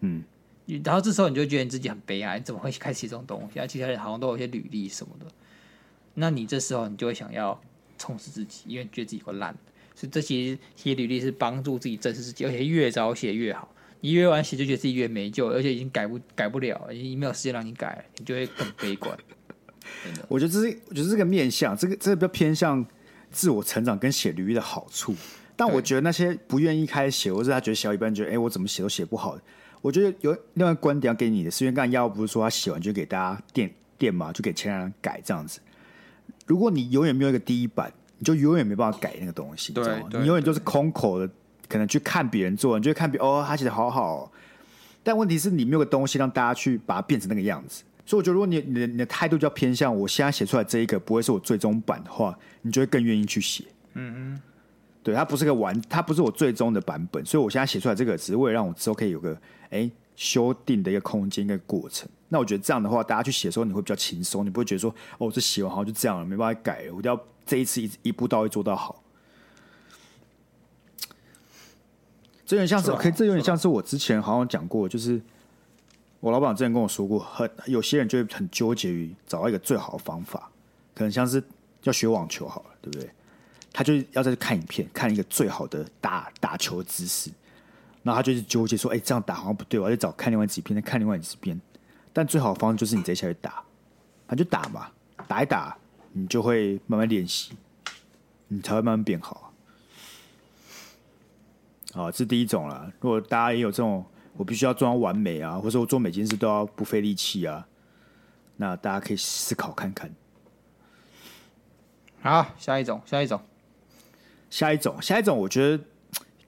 [0.00, 0.24] 嗯。
[0.84, 3.60] 然后这时候你就觉得你自己很悲哀，你怎么会开始写这种东西？
[3.60, 5.26] 而其他人好像都有一些履历什么的。
[6.14, 7.60] 那你这时候你就会想要
[7.98, 9.56] 充实自己，因为觉得自己会烂。
[9.94, 13.72] 所以这些写履历是帮助自己正视自己，而且越早写越好。
[14.00, 19.16] 你越晚写，就觉得自己越没救，而且已经改不改不了，已经没有时间让你改，你就会更悲观。
[20.28, 22.86] 我觉得这是，我觉得这个面向，这个这个比较偏向
[23.30, 25.14] 自我成长跟写履历的好处。
[25.56, 29.38] 但我觉得那些不愿意开始写，或是他觉得写一半觉得，哎，我怎么写都写不好。
[29.80, 35.60] 我觉得有另外观点要给你的，是因为刚才亚不是说他写完就给大家垫垫嘛，就给其他人改这样子。
[36.46, 37.92] 如果你永远没有一个第一版。
[38.22, 40.06] 你就永远没办法改那个东西，你知道吗？
[40.12, 41.26] 你永远就是空口的，
[41.66, 44.30] 可能去看别人做，你就会看别哦，他写的好好哦。
[45.02, 47.82] 但问题是你没有个东西让大家去把它变成那个样子。
[48.10, 53.62] 所以我觉得，如果你你的你的态度就要偏向我现在写出来这一个不会是我最终版的话，你就会更愿意去写。
[53.94, 54.40] 嗯嗯，
[55.00, 62.08] 对，它不是个完，它不是我最终的版本，所以我现在写出来这个只是为了让我之后可以有个哎修订的一个空间、一个过程。
[62.28, 69.00] 那我觉得这样的话，大家去写的时候，你会比较轻松，你不会觉得说，哦，这写完好像就这样了，没办法改了，我一定要这一次一一步到位做到好。
[72.44, 75.22] 这有点像是，可以，这有点像是我之前好像讲过，就是
[76.20, 80.50] 我老板之前跟我说过，很有些人就会很纠结于找到一个最好的方法，
[80.94, 81.42] 可能像是
[81.82, 83.10] 要学网球好了，对不对？
[83.72, 87.30] 他就要再去看影片，看一个最好的打打球姿势，
[88.02, 91.58] 然后他就是纠结说，哎，这样打好像不对，我要找看另外几篇，再看另外几篇。
[92.12, 93.62] 但最好的方式就是你直接下去打，
[94.26, 94.90] 那就打嘛，
[95.28, 95.76] 打一打，
[96.12, 97.52] 你就会慢慢练习，
[98.48, 99.52] 你才会慢慢变好。
[101.92, 102.92] 好，这是第一种啦。
[103.00, 104.04] 如果大家也有这种，
[104.40, 107.68] 我必须要做到完美啊，或者说我做每件事都要不费力气啊，
[108.56, 110.10] 那大家可以思考看看。
[112.22, 113.38] 好，下一种，下一种，
[114.48, 115.84] 下一种，下一种，我觉得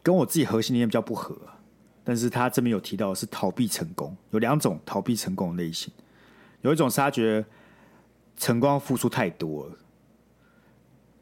[0.02, 1.36] 跟我自己核心理念比较不合。
[2.02, 5.92] 但是他这边有提到的是逃避成功，有两种逃避成功的类型，
[6.62, 7.46] 有一种是他觉得
[8.38, 9.76] 成功付出太多了，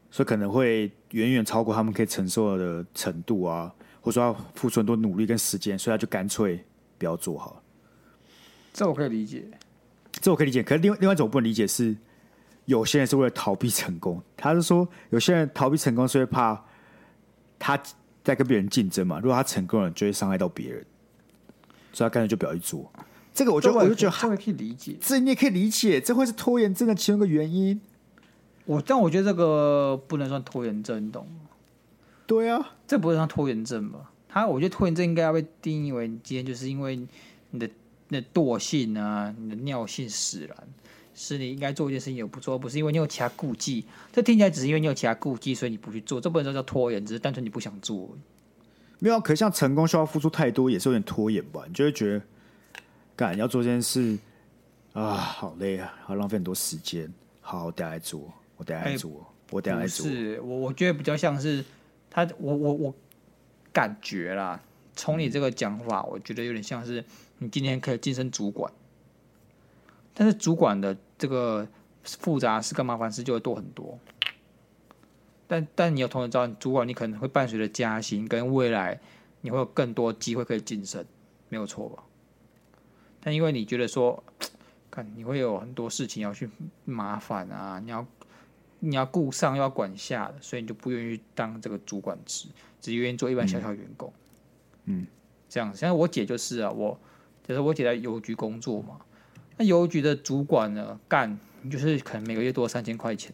[0.09, 6.61] 所以可能会远远超过他们可以承受的程度啊，或者说要付出很多努力跟时间，所以他就干脆
[6.97, 7.61] 不要做好了。
[8.73, 9.45] 这我可以理解，
[10.11, 10.61] 这我可以理解。
[10.61, 11.95] 可是另另外一种我不能理解是，
[12.65, 16.61] 有些人是为了逃避成功，他是说有些人逃避成功是会怕
[17.57, 17.81] 他。
[18.23, 20.85] 在跟别人竞争嘛，如果他成功了，就会伤害到别人，
[21.91, 22.87] 所以他干脆就不要去做。
[23.33, 27.81] 这个我觉得我就觉得，这个可以理解，这你也可以理解，这会是拖延症的其中一个原因。
[28.65, 31.49] 我但我觉得这个不能算拖延症，你懂吗？
[32.31, 34.09] 对啊，这不是算拖延症吧？
[34.29, 36.97] 他我觉得拖延症应该要被定义为，你今天就是因为
[37.49, 37.69] 你的
[38.07, 40.57] 那惰性啊，你的尿性使然。
[41.13, 43.85] 是你应该做一件事情有不做，不是因为你有其他顾忌。
[44.13, 46.21] 这听起来只是因为你有其他顾忌，所以你不去做。
[46.21, 48.17] 这不能说叫拖延，只是单纯你不想做。
[48.99, 51.65] 没有，可是像成功需要付出太多，也是有点拖延吧？
[51.67, 52.21] 你就会觉得，
[53.17, 54.17] 干要做这件事
[54.93, 57.11] 啊，好累啊，好浪费很多时间。
[57.41, 59.17] 好，我等下来做，我等下来做，欸、
[59.51, 60.07] 我等下来做。
[60.07, 61.63] 是我，我觉得比较像是
[62.11, 62.95] 他，我我我
[63.73, 64.61] 感觉啦，
[64.95, 67.03] 从你这个讲法，我觉得有点像是
[67.39, 68.71] 你今天可以晋升主管。
[70.13, 71.65] 但是主管的这个
[72.03, 73.97] 复杂事跟麻烦事就会多很多，
[75.47, 78.99] 但但你有同时知道，主管你可能会伴随着加薪，跟未来
[79.39, 81.05] 你会有更多机会可以晋升，
[81.47, 82.03] 没有错吧？
[83.21, 84.21] 但因为你觉得说，
[84.91, 86.49] 看你会有很多事情要去
[86.83, 88.05] 麻烦啊，你要
[88.83, 92.49] 你要顾上又要管下的，所以你就不愿意当这个主管职，
[92.81, 94.11] 只愿意做一般小小员工。
[94.85, 95.05] 嗯，
[95.47, 96.99] 这样，像我姐就是啊，我
[97.47, 98.99] 就是我姐在邮局工作嘛。
[99.57, 101.39] 那邮局的主管呢，干
[101.69, 103.31] 就是可能每个月多三千块钱，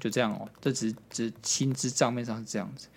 [0.00, 0.48] 就这样哦。
[0.60, 2.88] 这只只薪资账面上是这样子，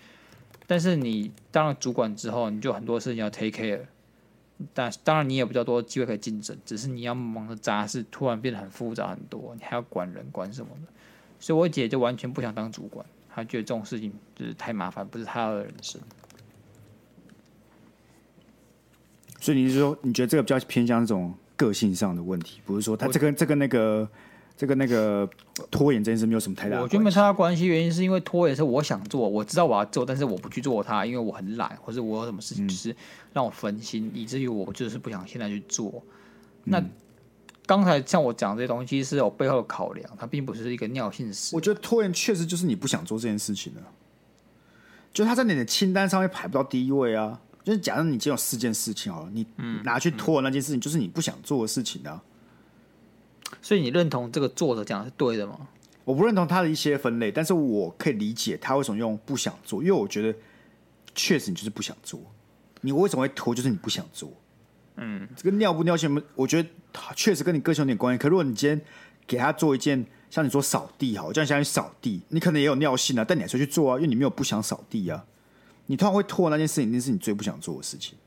[0.66, 3.82] 但是你当了主管之后，你就很多事情要 take care。
[4.74, 10.92] 但当然你也有比较多机会可以竞争，只是你要忙的杂事突然变得很复杂很多，你还要管人管什么的。
[11.42, 16.00] 所以我姐就完全不想当主管，她觉得这种事情就是太麻烦，不是她的人生。
[19.42, 21.34] 所以你是说，你觉得这个比较偏向这种？
[21.58, 24.10] 个性上的问题，不是说他这个这个那个
[24.58, 25.30] 这个那个
[25.70, 26.82] 拖延这件事没有什么太大的。
[26.82, 32.96] 我觉得没太大关系，原因是因为拖延是我想做，我知道我要做，但是我不去做它，因为我很懒，或者我有什么事情就是
[33.32, 36.02] 让我分心，嗯、以至于我就是不想现在去做。
[36.64, 36.84] 那
[37.72, 41.56] 刚、嗯、才像我讲这些东西是有背后的考量，它并不是一个尿性事。
[41.56, 43.82] 我觉得拖延确实就是你不想做这件事情了，
[45.14, 47.40] 就他在你的清单上面排不到第一位啊。
[47.64, 49.46] 就是假如你只有四件事情好了，你
[49.84, 52.22] 拿去拖那件事情，就是你不想做的事情啊。
[53.62, 55.68] 所以你认同这个作者讲的是对的吗？
[56.04, 60.36] 我不认同他的一些分类，但是我可以理解他为什么用不想做，因为我觉得
[61.14, 62.20] 确实你就是不想做。
[62.82, 63.54] 你为什么会拖？
[63.54, 64.34] 就是你不想做。
[64.98, 66.70] 嗯，这个尿不尿性，我觉得
[67.16, 68.18] 确实跟你个性有点关系。
[68.18, 68.80] 可如果你今天
[69.26, 75.26] 给他做一件，像你说扫地好，这样相当于扫地，你可能也有尿性啊，但你还是去做啊，因为你没有不想扫地啊。
[75.88, 78.18] 你通常会拖那件事情，一定是你最不想做的事情。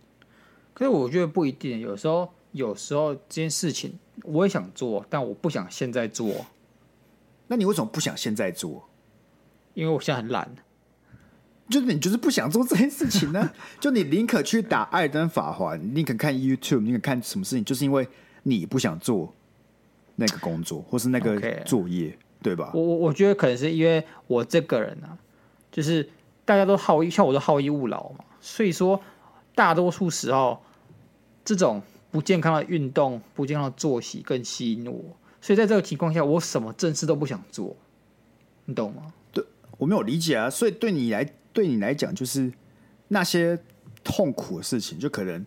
[0.72, 6.44] 可是我觉得不一定，有时候有时候这件事情我也想做，但我不想现在做。
[7.46, 8.88] 那你为什么不想现在做？
[9.74, 10.55] 因为我现在很懒。
[11.68, 13.50] 就是你就是不想做这件事情呢？
[13.81, 18.07] 就你宁可去打艾登法环，宁可看 YouTube，宁可看什么事情，就是因为
[18.42, 19.33] 你不想做
[20.16, 22.14] 那个工作或是那个作业，Okay.
[22.42, 22.70] 对吧？
[22.74, 25.16] 我我我觉得可能是因为我这个人啊，
[25.70, 26.09] 就是。
[26.46, 29.00] 大家都好逸，像我都好逸恶劳嘛，所以说
[29.55, 30.62] 大多数时候，
[31.42, 35.03] 这种不健康的运动、不健康的作息更吸引我。
[35.40, 37.74] 所以在这个情况下，我什么正事都不想做，
[38.66, 39.14] 你懂吗？
[39.33, 39.42] 对，
[39.79, 40.50] 我没有理解啊。
[40.50, 42.52] 所以对你来，对你来讲，就是
[43.08, 43.58] 那些
[44.02, 45.42] 痛苦的事情，就可能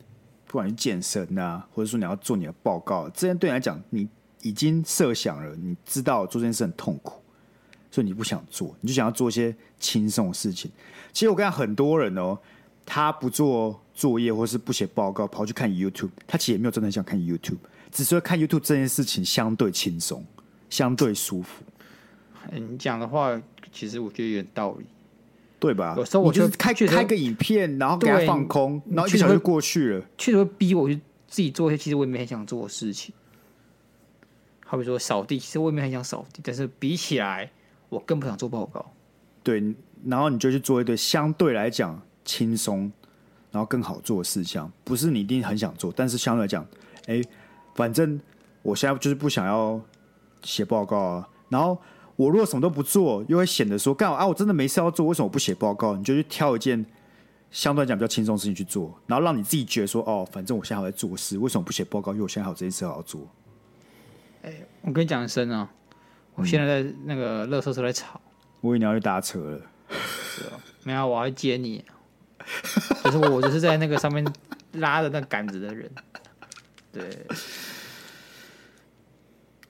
[0.46, 4.08] 不管是健身啊，或者说你要做你的报告，这件对你来讲，你
[4.42, 7.22] 已经设想了，你知道做这件事很痛苦，
[7.92, 10.72] 所以你不想做，你就想要做一些轻松的事情。
[11.12, 12.38] 其实我跟你讲，很多人哦，
[12.86, 17.58] 他不做作业或是不写报告，跑去看 YouTube，他其实也没有真的很想看 YouTube，
[17.92, 20.26] 只是说看 YouTube 这件事情相对轻松，
[20.70, 21.64] 相对舒服。
[22.52, 23.42] 你讲的话，
[23.74, 24.86] 其实我觉得有点道理。
[25.60, 25.96] 对吧？
[25.98, 30.06] 有时候我就是开开个影片，然后给他放空，然后一小时就过去了。
[30.18, 30.96] 确实会逼我去
[31.28, 33.14] 自己做一些其实我也没很想做的事情。
[34.66, 37.50] 好比说扫地，其实我也没很想扫地，但是比起来，
[37.90, 38.86] 我更不想做报告。
[39.42, 39.64] 对，
[40.06, 42.92] 然后你就去做一堆相对来讲轻松，
[43.52, 44.72] 然后更好做的事项。
[44.84, 46.64] 不是你一定很想做，但是相对来讲，
[47.08, 47.22] 哎，
[47.74, 48.20] 反正
[48.62, 49.82] 我现在就是不想要
[50.44, 51.76] 写报告啊，然后。
[52.18, 54.28] 我如果什么都不做，又会显得说干啊！
[54.28, 55.96] 我真的没事要做，为什么我不写报告？
[55.96, 56.84] 你就去挑一件
[57.52, 62.12] 相对来讲比较轻松的事情去做，然后让你自己觉得说哦，反正我现在还在做事，为什么不写报告？
[62.12, 63.22] 因为我现在还有这件事要做。
[64.42, 65.70] 哎、欸，我跟你讲一声啊，
[66.34, 68.20] 我现在在那个垃圾车在吵，
[68.62, 69.62] 我以为你要去搭车了。
[69.90, 71.86] 是哦，没有，我要接你。
[73.04, 74.26] 可是我就是在那个上面
[74.74, 75.92] 拉着那杆子的人。
[76.92, 77.26] 对。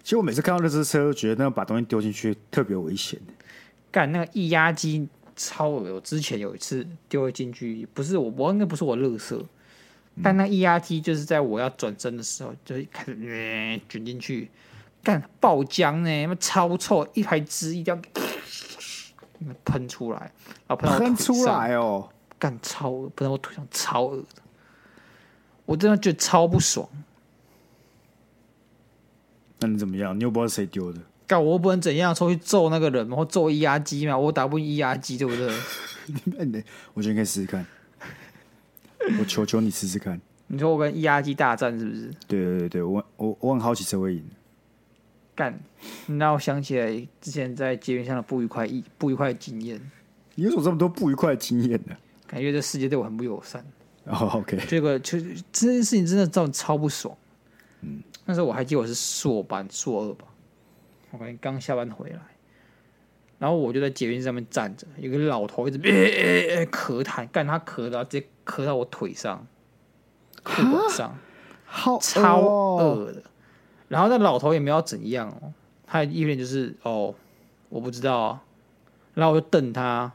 [0.08, 3.20] 其实我每次看到那只车，都觉得那把东西丢进去特别危险。
[3.92, 9.36] 干那个液压机超恶，我之前有一次丢了进去，不是我，我应该不是我垃圾，
[10.16, 14.50] 嗯、但那液压机就是在我要转身的时候，就开始卷进去，
[15.04, 18.02] 干爆浆呢，超臭，一排汁一定要
[19.66, 20.32] 喷出来，
[20.70, 22.08] 喷出来哦，
[22.40, 24.42] 干超不然我腿上超恶的，
[25.66, 26.88] 我真的觉得超不爽。
[29.60, 30.18] 那你怎么样？
[30.18, 31.00] 你又不知道谁丢的？
[31.26, 34.18] 干我又不能怎样，出去揍那个人或揍液压机嘛？
[34.18, 35.48] 我打不赢液压机，对不对？
[36.94, 37.66] 我觉得你可以试试看。
[39.20, 40.20] 我求求你试试看。
[40.48, 42.10] 你说我跟液压机大战是不是？
[42.28, 44.24] 对对对对，我我我很好奇谁会赢。
[45.36, 45.60] 干，
[46.08, 49.80] 那我想起来之前在捷运上的不愉快一，不愉快的经验。
[50.36, 51.96] 你有什么这么多不愉快的经验呢？
[52.26, 53.66] 感觉这世界对我很不友善。
[54.06, 55.20] 哦、oh,，OK，这个就
[55.52, 57.16] 这件事情真的造成超不爽。
[57.82, 58.02] 嗯。
[58.30, 60.26] 那时候我还记得我是硕班硕二吧，
[61.12, 62.20] 我感觉刚下班回来，
[63.40, 69.48] 然后我就在捷运上面站着，有个老头一直咳咳痰，干他咳到直接咳到我腿上、
[70.44, 71.18] 裤管上，
[71.66, 73.24] 好超恶的。
[73.88, 75.54] 然后那老头也没有怎样哦，
[75.86, 77.16] 他一脸就是哦，
[77.70, 78.44] 我不知道啊。
[79.14, 80.12] 然后我就瞪他，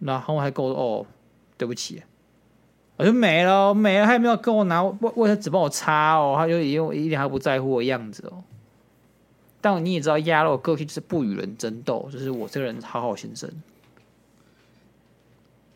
[0.00, 1.06] 然后我还跟我说哦，
[1.56, 2.02] 对不起。
[2.96, 6.72] 我就没了，没了，他也没有跟我拿卫卫生纸帮我擦哦，他就一
[7.04, 8.42] 一点还不在乎的样子哦。
[9.60, 13.50] 但你也知道，鸭肉个性就是不与人争斗，就是我这个人好好先生，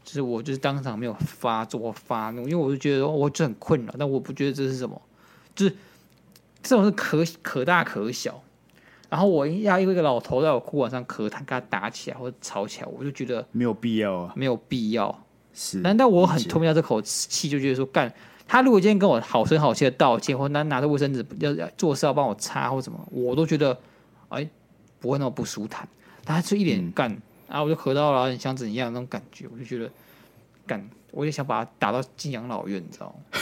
[0.03, 5.01] 就是我就是当场没有发作发怒，因为我就觉得我就很困扰，但我不觉得这是什么，
[5.55, 5.77] 就是
[6.63, 8.41] 这种是可可大可小。
[9.11, 15.23] 然后我要一个一个老头在我裤管上咳痰，跟他打起来或者吵起来，我就觉得没有必要啊，没有必要。
[15.63, 18.11] 是，难道我很吞不下这口气，就觉得说干
[18.49, 23.79] 他如果今天跟我好声好气的道歉，或拿拿着卫生纸要要做事要帮我擦或什么，我都觉得
[24.31, 24.49] 哎
[24.99, 25.87] 不会那么不舒坦。
[26.25, 29.91] 他就一脸干、嗯、啊，我就咳到了，你想怎样那种感觉，我就觉得
[30.67, 33.15] 干，我也想把他打到进养老院，你知道吗？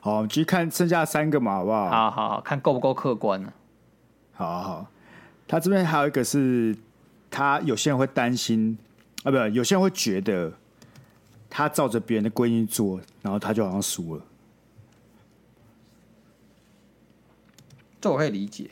[0.00, 1.88] 好，我们继续看剩下三个嘛，好不好？
[1.88, 3.52] 好好好，看够不够客观呢、
[4.34, 4.86] 好好，
[5.46, 6.76] 他这边还有一个是，
[7.30, 8.76] 他有些人会担心。
[9.24, 10.52] 啊，不，有些人会觉得
[11.50, 14.24] 他照着别人的规矩做，然后他就好像输了。
[18.00, 18.70] 这我可以理解，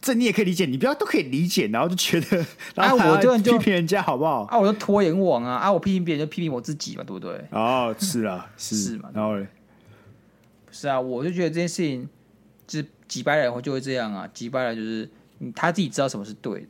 [0.00, 4.44] 这你也可以理解，你不要都可以理解，然后就觉得，然后我就批评人家好不好？
[4.44, 7.46] 啊，我就拖延网啊，啊，我批评别人就批评我自己嘛，对不对？
[7.50, 9.46] 哦，是啊， 是是嘛，然后嘞，
[10.70, 12.08] 是啊，我就觉得这件事情，
[12.66, 15.10] 就是几百人会就会这样啊，几百人就是
[15.54, 16.68] 他自己知道什么是对的，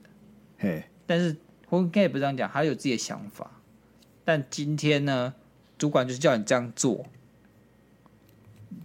[0.58, 1.36] 嘿，但是。
[1.74, 3.50] 我应该也不这样讲，他有自己的想法。
[4.24, 5.34] 但今天呢，
[5.76, 7.04] 主管就是叫你这样做，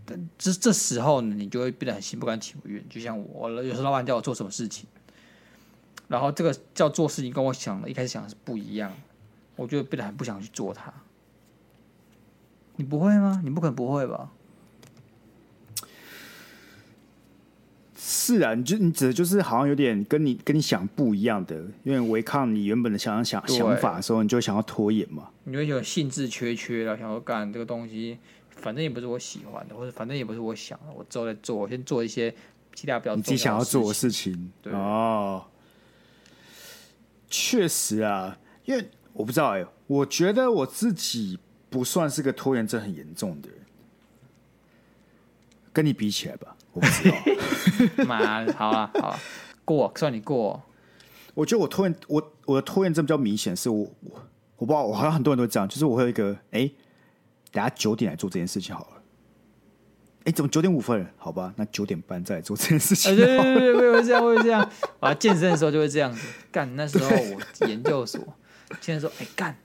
[0.05, 2.83] 但这这时候呢，你就会变得很心不甘情不愿。
[2.89, 4.87] 就像我，有时候老板叫我做什么事情，
[6.07, 8.91] 然后这个叫做事情跟我想的一开始想的是不一样，
[9.55, 10.93] 我就变得很不想去做它。
[12.75, 13.41] 你不会吗？
[13.43, 14.31] 你不可能不会吧？
[18.01, 25.29] 是啊，你就你指的就是好像有点跟你跟你想不一样的，因为违抗你原本的想想想法的时候，你就想要拖延嘛。
[25.43, 28.17] 你会有兴致缺缺了，想要干这个东西，
[28.51, 32.33] 反正也不是我喜欢的，或者反正也不是我想的，我之后再做，我先做一些
[32.73, 34.49] 其他比较你自己想要做的事情。
[34.61, 35.43] 对哦，
[37.29, 41.37] 确实啊，因为我不知道哎、我觉得我自己
[41.69, 43.57] 不算是个拖延症很严重的人，
[45.73, 47.17] 跟你比起来吧，我不知道。
[48.05, 49.19] 妈，好了好了，
[49.65, 50.61] 过算你过。
[51.33, 54.21] 我觉得我拖延，我我的拖延症比较明显，是我我
[54.57, 56.75] 我不知道，我好像很多人都这样，就是我会有一个，哎、欸，
[57.51, 59.01] 等下九点来做这件事情好了。
[60.19, 61.07] 哎、欸，怎么九点五分？
[61.17, 63.15] 好吧，那九点半再来做这件事情。
[63.15, 64.69] 对对对对，我也会这样，我也会这样。
[64.99, 66.75] 啊，健身的时候就会这样子干。
[66.75, 68.19] 那时候我研究所，
[68.81, 69.57] 现在说，哎、欸，干，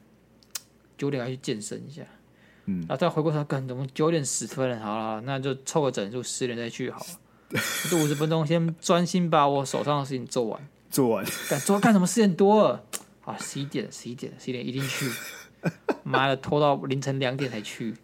[0.96, 2.02] 九点要去健身一下。
[2.66, 4.78] 嗯，然后再回过头干，怎么九点十分了？
[4.80, 7.60] 好了，那就凑个整数，十点再去好了。
[7.90, 10.68] 这五十分钟先专心把我手上的事情做完。
[10.90, 12.06] 做完，干做干什么？
[12.06, 12.84] 十点多了，
[13.24, 15.10] 啊，十一点，十一点，十一点一定去。
[16.02, 17.94] 妈的，拖到凌晨两点才去。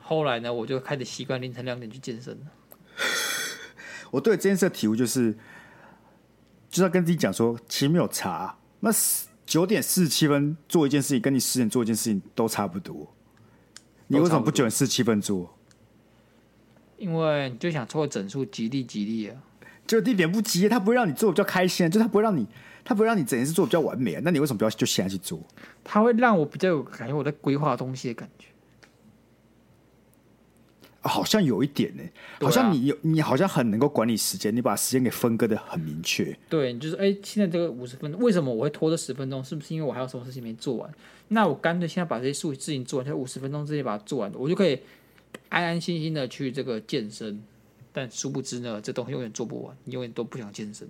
[0.00, 2.46] 后来呢，我就开始习惯凌晨两点去健身了。
[4.10, 5.32] 我对这件事的体悟就是，
[6.70, 8.56] 就是要跟自己讲说，其实没有差。
[8.80, 8.90] 那
[9.44, 13.14] 九点四十七分做一件事情，跟你十点做一件事情都差不多。
[14.08, 15.54] 你为什么不卷四七分做？
[16.96, 19.36] 因为你就想凑个整数，吉利吉利啊。
[19.86, 22.46] 就一点不急，他不会让你做比较开心，就他不会让你，
[22.84, 24.20] 他不会让你整件事做比较完美啊。
[24.24, 25.40] 那你为什么不要就现在去做？
[25.84, 28.48] 他会让我比较有感觉，我在规划东西的感觉。
[31.00, 36.36] 好像有一点呢、欸，好像你有，你好像很能够管理时间，你把时间给分割的很明确。
[36.48, 39.42] 对，就是哎、欸，现在这个五十分钟，为什么我会拖这十分钟？
[39.42, 40.92] 是不是因为我还有什么事情没做完？
[41.28, 44.78] 那我干脆现在把这些事情做完，在五十分钟之内把它做完，我就可以
[45.48, 47.42] 安安心心的去这个健身。
[47.92, 50.86] 但殊不知呢，这东西永远做不完，你永远都不想健身，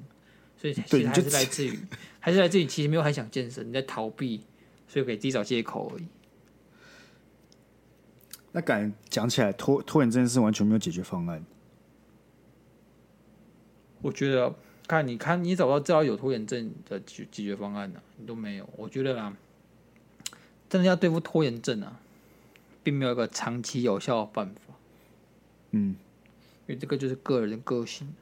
[0.61, 1.79] 所以其实还是来自于，
[2.19, 4.43] 还是来自于其实没有很想健身，你在逃避，
[4.89, 6.05] 所以给自己找借口而已。
[8.59, 11.45] 那敢讲起来，拖拖延这件事完全没有解决方案。
[14.03, 14.53] 我觉得，
[14.89, 18.03] 看你看你找不到至少有拖延症的解解决方案呢、啊？
[18.17, 18.69] 你都没有。
[18.77, 19.33] 我觉得啦，
[20.69, 22.01] 真的要对付拖延症啊，
[22.83, 24.75] 并没有一个长期有效的办法。
[25.71, 25.95] 嗯。
[26.67, 28.13] 因为这个就是个人的个性，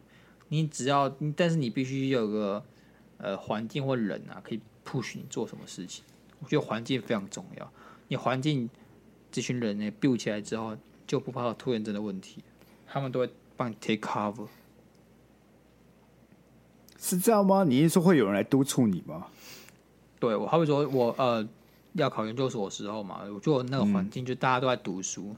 [0.49, 2.63] 你只要，但是你必须有个
[3.17, 6.05] 呃环境或人啊，可以 push 你做什么事情。
[6.41, 7.73] 我觉得环境非常重要，
[8.09, 8.69] 你环境
[9.31, 12.43] 这群人呢 build 起来之后，就不怕有拖延症的问题，
[12.87, 14.47] 他们都会帮你 take cover。
[16.99, 17.65] 是这样吗？
[17.65, 19.27] 你是说会有人来督促你吗？
[20.19, 21.47] 对，我好比说我呃
[21.93, 25.29] 要考研究所的时候嘛，我就那个环境就大家都在读书。
[25.31, 25.37] 嗯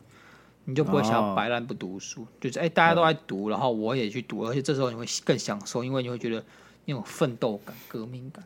[0.68, 6.45] 你就不会想要摆烂不读书，哦、就是哎、欸，大家都在读，然后我也去读，而且这时候你会更享受，因为你会觉得
[6.84, 8.45] 那种奋斗感、革命感。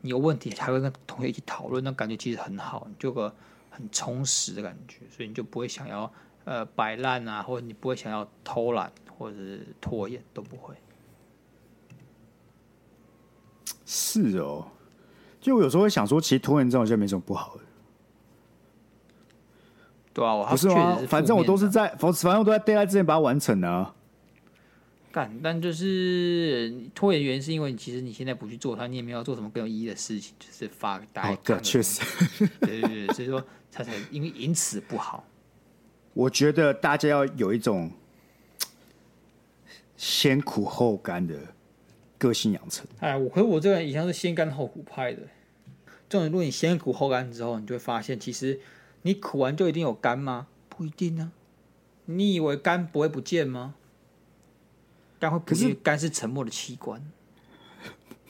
[0.00, 3.32] 你有问题还会跟同学一起讨论，那感觉其实很好，你就个
[3.70, 6.12] 很充实的感觉，所以你就不会想要
[6.44, 10.74] 呃摆烂啊，或者你不会想要偷懒或者是拖延，都不会。
[13.86, 14.66] 是哦，
[15.40, 17.62] 就我有时候会想说，其实拖延症好像没什么不好的。
[20.12, 20.98] 对啊，我不是吗？
[21.08, 23.94] 反正我都是在，反正我都在 deadline 之前把它完成啊。
[25.12, 31.62] 干，但就是拖延原因是因为你其实你现在不去做它，你也没有做什么更有意义的事情，就是发给大家看。
[31.62, 32.00] 确实，
[32.60, 35.24] 对对对，所以说他才因为因此不好。
[36.14, 37.90] 我觉得大家要有一种
[39.96, 41.36] 先苦后甘的
[42.18, 42.86] 个性养成。
[42.98, 45.22] 哎，我可是我这个人一向是先甘后苦派的。
[46.08, 48.60] 这种如果你先苦后甘之后，你就会发现其实。
[49.02, 50.46] 你苦完就一定有甘吗？
[50.68, 51.32] 不一定啊。
[52.04, 53.74] 你以为甘不会不见吗？
[55.20, 57.00] 甘会不是肝是沉默的器官。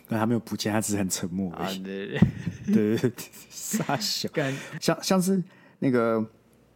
[0.09, 1.78] 那他没有不见，他只是很沉默而已。
[1.78, 2.18] 啊、对
[2.66, 3.12] 对 对，
[3.49, 4.28] 傻小。
[4.80, 5.41] 像像是
[5.78, 6.22] 那个，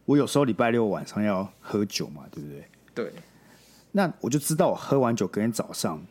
[0.05, 2.65] 我有时候礼拜六晚上要喝酒嘛，对不对？
[2.95, 3.13] 对。
[3.91, 6.01] 那我就知道，我喝完酒，隔天早上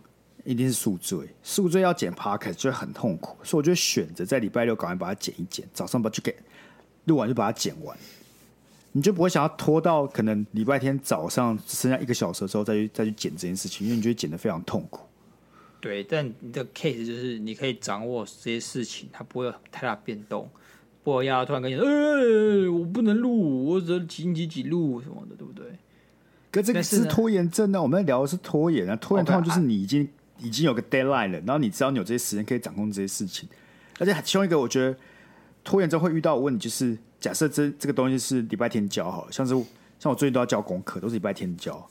[0.44, 1.26] 一定是宿醉。
[1.42, 6.36] 宿醉要剪 podcast 就会很痛苦，所以我就选择在礼拜六赶快把它剪一剪，早上把就给。
[7.06, 7.94] 录完就把它剪完，
[8.96, 15.00] 你就不会想要拖到可能礼拜天早上只剩下一个小时的时候再去再去剪这件事情，因为你觉得剪得非常痛苦。
[15.80, 20.48] 对，但你的 case 就是你可以掌握这些事情，它不会有太大变动，
[21.02, 25.66] 不会要突然跟你说，呃，我不能录，我只能几几几录什么的，对不对？
[26.52, 27.82] 可这个是拖延症呢？
[27.82, 33.48] 我们在聊的是拖延啊，拖延通常就是你已经已经有个 deadline 了，然后你知道你有这些时间可以掌控这些事情，
[33.98, 34.96] 而且其中一个我觉得。
[35.66, 36.94] 拖延症会遇到的问题，就是
[37.24, 39.54] 假设这这个东西是礼拜天交好了，像是
[39.98, 41.82] 像我最近都要交功课，都是礼拜天交，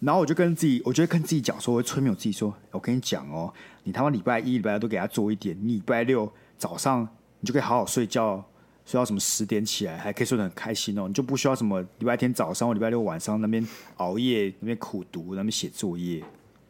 [0.00, 3.52] 然后我就跟自己，我就会跟自己讲说，我会催眠我自己说，我跟你讲哦，
[3.84, 7.06] 你他妈礼拜一、礼拜二都给他做一点，你礼拜六早上
[7.40, 8.42] 你就可以好好睡觉，
[8.86, 13.62] 睡到什么十点起来，还可以睡得很开心哦，你就不需要什么礼拜天早上或礼拜六晚上那边
[13.98, 16.24] 熬夜、那边苦读、那边写作业。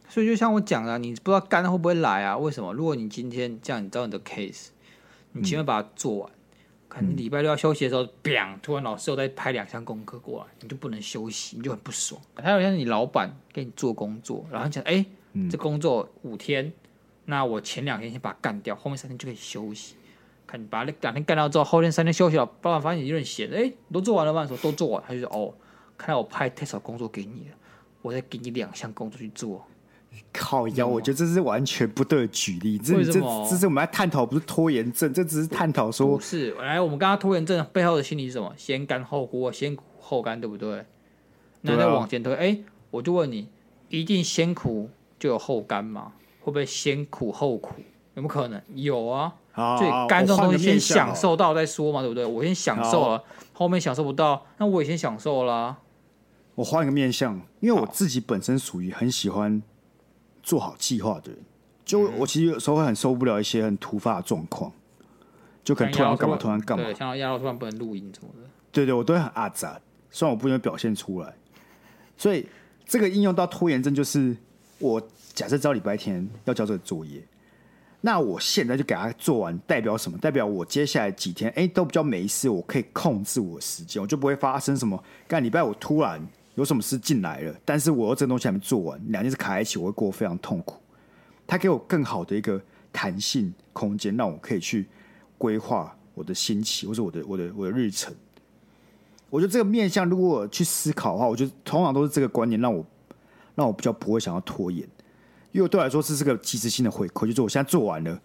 [0.09, 2.37] 所以就像我讲的，你不知道肝会不会来啊？
[2.37, 2.73] 为什么？
[2.73, 4.71] 如果你今天这样，你知道你的 case。
[5.35, 6.31] 你前面把它做完，
[6.93, 8.61] 可能礼拜六要休息的时候，砰！
[8.61, 12.21] 突然老师又在拍两项功课过来，你就不能休息，你就很不爽。
[12.35, 16.71] 还有像你老板给你做工作，然后讲，哎、欸，嗯、这工作五天，
[17.25, 19.95] 那我前两天先把它干掉，后面三天就可以休息。
[20.47, 24.47] 看你把那两天干掉之后，后天三天休息了，老板发现你有点闲，哎、欸，都做完了吗？
[24.47, 25.55] 说都做完，他就说，哦，
[25.97, 27.57] 看来我派太少工作给你了，
[28.03, 29.67] 我再给你两项工作去做。
[30.33, 32.79] 靠腰，我觉得这是完全不对的举例。
[32.79, 36.17] 这这这是我们在探讨，不是拖延症，这只是探讨说。
[36.17, 38.53] 不是，来，我们刚刚拖延症背后的心理是什么？
[38.57, 40.85] 先干后苦，先苦后甘，对不对？
[41.61, 42.57] 那再往前推，哎、啊，
[42.91, 43.49] 我就问你，
[43.89, 44.89] 一定先苦
[45.19, 46.13] 就有后甘吗？
[46.41, 47.75] 会不会先苦后苦？
[48.15, 48.61] 有没有可能？
[48.75, 49.35] 有啊。
[49.55, 52.25] 所以甘这种东西先享受到再说嘛，对不对？
[52.25, 55.79] 我先享受了，后面享受不到，那我也先享受啦、啊。
[56.55, 59.63] 我换一个面向，因为我自己本身属于很喜欢。
[60.43, 61.41] 做好计划的人，
[61.85, 64.73] 就我其实有时候会很受不了一些很突发的状况，
[65.63, 69.81] 就可能突然干嘛，突然干嘛，对，像亚到突然不能录音什么的，对对，我都会很阿杂，
[70.11, 71.33] 虽然我不能表现出来。
[72.17, 72.47] 所以
[72.85, 74.37] 这个应用到拖延症，就是
[74.79, 75.01] 我
[75.33, 77.23] 假设知道礼拜天要交这个作业，
[78.01, 80.19] 那我现在就给他做完，代表什么？
[80.19, 85.03] 代表我接下来几天，哎，都比较没事，我可以控制我的时间，我就不会发生什么。
[85.27, 86.21] 干礼拜我突然。
[86.55, 90.81] 有什么事进来了，但是我又这个东西还没做完，两件事卡在一起，我会过非常痛苦。
[91.47, 92.61] 他给我更好的一个
[92.93, 94.87] 弹性空间，让我可以去
[95.39, 98.15] 规划我的心情或者我的我的我的日程。
[99.31, 102.85] 我觉得这个面向如果去思考的话，我觉得通常都是这个观念让我
[103.55, 104.87] 让我比较不会想要拖延，
[105.53, 108.21] 因为对我来说是这个即时性的回馈，就是我现在做完了，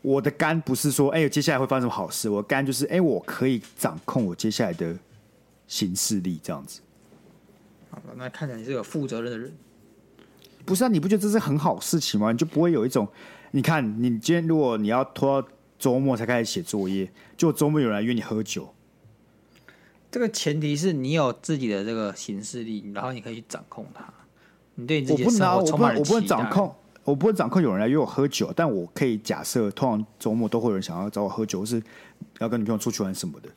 [0.00, 4.96] 我的肝不是说哎，接下来会发生什么好事，我的肝就是哎，我可以掌控我接下来的
[5.66, 6.80] 行事力这样子。
[8.16, 9.52] 那看起来你是个负责任的人，
[10.64, 10.88] 不是啊？
[10.88, 12.32] 你不觉得这是很好事情吗？
[12.32, 13.08] 你就不会有一种，
[13.52, 18.74] 你看，你今天如果你要拖到周末才开始写作业，就周末有人来约你喝酒，
[20.10, 24.04] 这个前提是你有自己的这个行事力，然后你可以去掌控它。
[24.74, 26.16] 你对你自己的生活充满了期待。
[26.16, 26.74] 我不能，我不能掌控，
[27.04, 31.82] 我不能掌控有人来约我喝酒，但我可以假设，通常周末都会有人想要找我喝酒，是
[32.38, 33.48] 要跟女朋友出去玩什么的。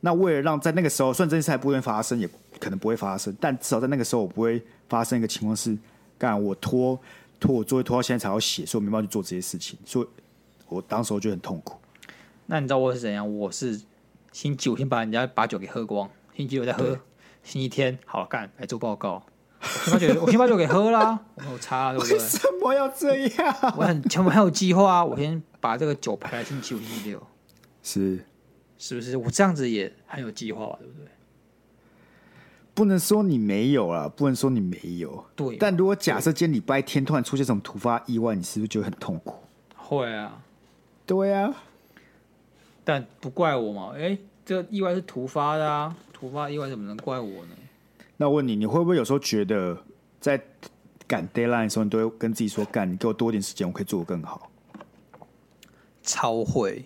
[0.00, 2.28] 那为了让在那个时候，虽然这件事还不会发生，也
[2.60, 5.76] 可能不会发生，但至少在那个时候，我不会发生一个情况是，
[6.16, 6.98] 干我拖
[7.40, 10.08] 拖我作业拖到现在才要写，所以我没办法去做这些事情，所以
[10.68, 11.78] 我当时候就很痛苦。
[12.46, 13.36] 那你知道我是怎样？
[13.36, 13.80] 我是
[14.32, 16.98] 星期五先把人家把酒给喝光，星期六再喝，
[17.42, 19.22] 星期天好干来做报告，
[19.92, 22.14] 我先把酒我先把酒给喝啦，我没有差，对不对？
[22.14, 23.74] 为什么要这样？
[23.76, 27.20] 我很全部很有计划啊，我先把这个酒排在星期五、星期六，
[27.82, 28.24] 是。
[28.78, 31.08] 是不是我这样子也很有计划吧，对不对？
[32.74, 35.24] 不能说你没有啊，不能说你没有。
[35.34, 39.34] 对，但如果假设今天礼拜天突然出现什么突发意外，你是不是觉得很痛苦？
[39.74, 40.40] 会啊，
[41.04, 41.52] 对啊。
[42.84, 43.94] 但不怪我嘛？
[43.96, 44.16] 哎，
[44.46, 47.56] 这个意外是突发的啊，突发意外怎么能怪我呢？
[48.16, 49.76] 那我问你，你会不会有时候觉得
[50.20, 50.40] 在
[51.08, 54.50] 赶 deadline 的时候，你都会跟自己说：“干，你给我多点时间，我可以做得更好。”
[56.04, 56.84] 超会。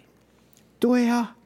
[0.78, 1.36] 对啊。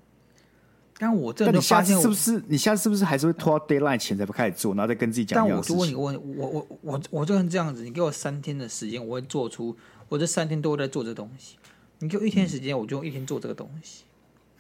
[0.99, 2.42] 但我这，你下次是不是？
[2.49, 5.36] 你下次是不是还是会拖到 deadline 前才不开始做，然后再跟自己讲？
[5.47, 9.76] 但我就问你个问题，我我我我就是这样子，你给我三天的时间，我会做出
[10.09, 11.57] 我这三天都会在做这东西。
[11.99, 14.05] 你给我一天时间，我就用一天做这个东西，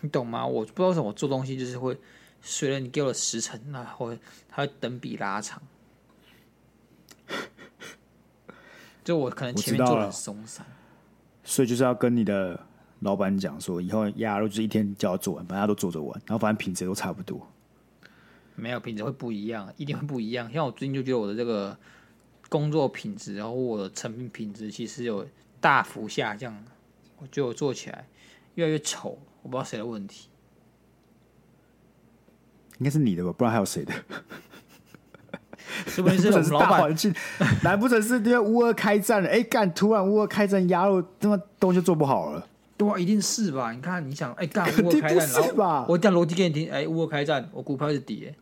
[0.00, 0.46] 你懂吗？
[0.46, 1.98] 我不知道为什么我做东西就是会
[2.42, 4.18] 随着你给我的时辰，那会
[4.48, 5.62] 它会等比拉长。
[9.02, 10.66] 就我可能前面做的很松散，
[11.44, 12.60] 所以就是要跟你的。
[13.00, 17.46] 老板讲说，以后鸭肉就是一天就要做完，反正他都做着完，然后反正品质都差不多。
[18.54, 20.50] 没有品质会不一样，一定会不一样。
[20.50, 21.76] 像我最近就觉得我的这个
[22.48, 25.26] 工作品质，然后我的成品品质其实有
[25.60, 26.56] 大幅下降。
[27.18, 28.06] 我觉得我做起来
[28.54, 30.28] 越来越丑，我不知道谁的问题。
[32.78, 33.32] 应该是你的吧？
[33.32, 33.92] 不然还有谁的？
[35.86, 36.80] 是不是我们老板？
[36.80, 37.14] 环境，
[37.62, 39.28] 难不成是因为乌俄开战了？
[39.28, 39.72] 哎，干！
[39.74, 42.46] 突然乌俄开战，鸭肉他妈东西做不好了。
[42.76, 43.72] 对啊，一定是吧？
[43.72, 48.34] 你看，你想，哎，干乌俄开战，然后我讲逻辑给你听，哎，乌俄开战，我股票是跌，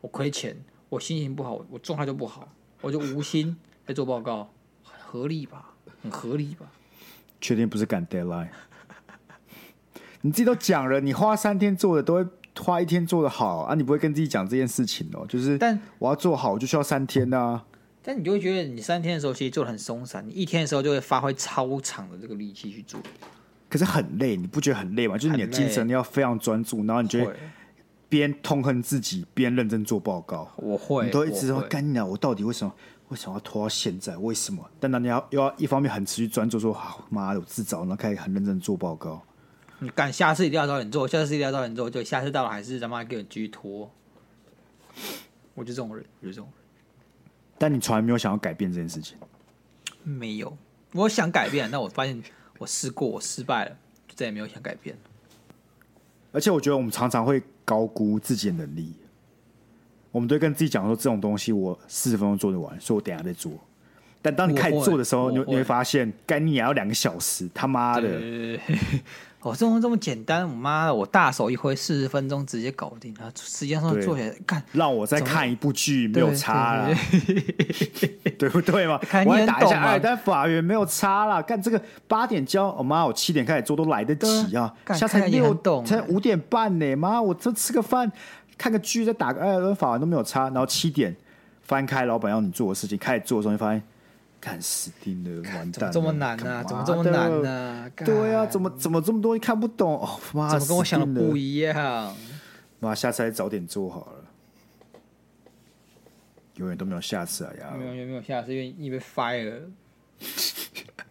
[0.00, 0.56] 我亏钱，
[0.88, 2.48] 我心情不好，我状态就不好，
[2.80, 3.56] 我就无心
[3.86, 4.50] 在做报告，
[4.82, 5.74] 很合理吧？
[6.02, 6.66] 很合理吧？
[7.40, 8.48] 确定不是赶 deadline？
[10.22, 12.26] 你自己都讲了，你花三天做的，都会
[12.58, 13.74] 花一天做的好啊！
[13.76, 17.64] 你不会跟自己讲这件事情哦，就是，但我要做好，我就需要三天啊。
[18.02, 23.00] 但你就会觉得，你三天的时候其实做的很松散，你一天的时候就会发挥超长的这个力气去做。
[23.68, 25.18] 可是很累，你不觉得很累吗？
[25.18, 27.34] 就是你的精神要非常专注，然后你觉得
[28.08, 30.50] 边痛恨自己边认真做报告。
[30.56, 32.04] 我会，你都一直说干你啊！
[32.04, 32.72] 我到底为什么
[33.08, 34.16] 为什么要拖到现在？
[34.16, 34.64] 为什么？
[34.78, 39.22] 但那你要又要一方面很持续专注，说好妈的我自找，然后开始很认真做报告。
[39.80, 43.90] 你干，下次一定要早点做，下次一定要早点做，就下次到了还是他妈给我继续拖。
[45.54, 46.54] 我就这种人，我就这种人。
[47.58, 49.18] 但你从来没有想要改变这件事情？
[50.02, 50.56] 没有，
[50.92, 52.22] 我想改变，但我发现
[52.58, 53.76] 我试过，我失败了，
[54.08, 54.96] 就再也没有想改变。
[56.32, 58.92] 而且我觉得我们常常会高估自己的能力。
[60.10, 63.52] 我们都会跟自己讲说，这种东西我四十分钟做得完，所以我等下再做。
[64.22, 68.58] 但当你开始做的时候，你你会发现，干你也要两个小时，他妈的！
[69.46, 73.14] 哦，这么这么简单，我妈的，我大手一挥，四十分钟直接搞定。
[73.18, 76.94] 然后时间上做起来，干让我再看一部剧，没有差了，
[78.38, 78.98] 对 不对嘛？
[78.98, 81.42] 看你打一下二单法院没有差了。
[81.42, 84.74] 干这个八点交，我妈，我七点开始做都来得及啊。
[84.88, 88.10] 现在才六，才五点半呢，妈，我这吃个饭，
[88.58, 90.44] 看个剧，再打个二单法院都没有差。
[90.50, 91.14] 然后七点
[91.62, 93.82] 翻开老板要你做的事情，开始做的时候，你发现。
[94.46, 95.92] 看死定了，完蛋了！
[95.92, 96.64] 怎么这么难呢？
[96.68, 97.90] 怎么这么难呢？
[97.96, 99.98] 对啊，怎么怎么这么多你看不懂？
[99.98, 102.14] 哦妈，怎么跟我想的不一样？
[102.78, 104.24] 妈，下次还早点做好了，
[106.58, 107.52] 永远都没有下次啊！
[107.58, 109.62] 呀，永远没有下次，因为你被 fire，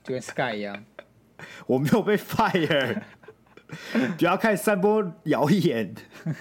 [0.01, 0.81] 就跟 Sky 一样。
[1.67, 3.01] 我没有被 fire，
[4.17, 5.93] 不要开始散播谣言。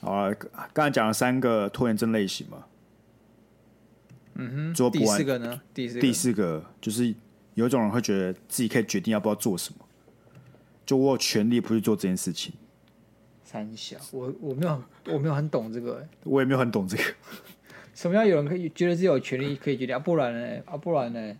[0.00, 0.32] 好啊，
[0.72, 2.64] 刚才讲了三个拖延症类型嘛。
[4.38, 5.06] 嗯哼，做不完。
[5.06, 5.60] 第四个呢？
[5.74, 7.14] 第四个，第四个就是
[7.54, 9.84] 有一种人会觉得自己可以决定要不要做什么，
[10.84, 12.52] 就我有权利不去做这件事情。
[13.42, 17.02] 三小，我我没有我没有很懂这个，我也没有很懂这个。
[17.94, 19.98] 什么叫有人可以觉得自己有权利可以决定啊？
[19.98, 20.62] 不然呢？
[20.66, 21.36] 啊，不然呢？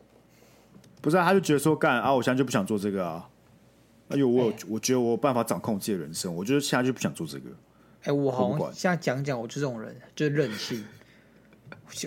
[1.03, 3.29] 不是啊，他就觉得说干啊，我现在就不想做这个啊。
[4.09, 7.51] 哎呦，我有，我觉得我有办法掌控我自己的人生，我觉得现在就不想做这个。
[8.05, 10.83] 哎，我好像现在讲讲，我这种人，就是任性。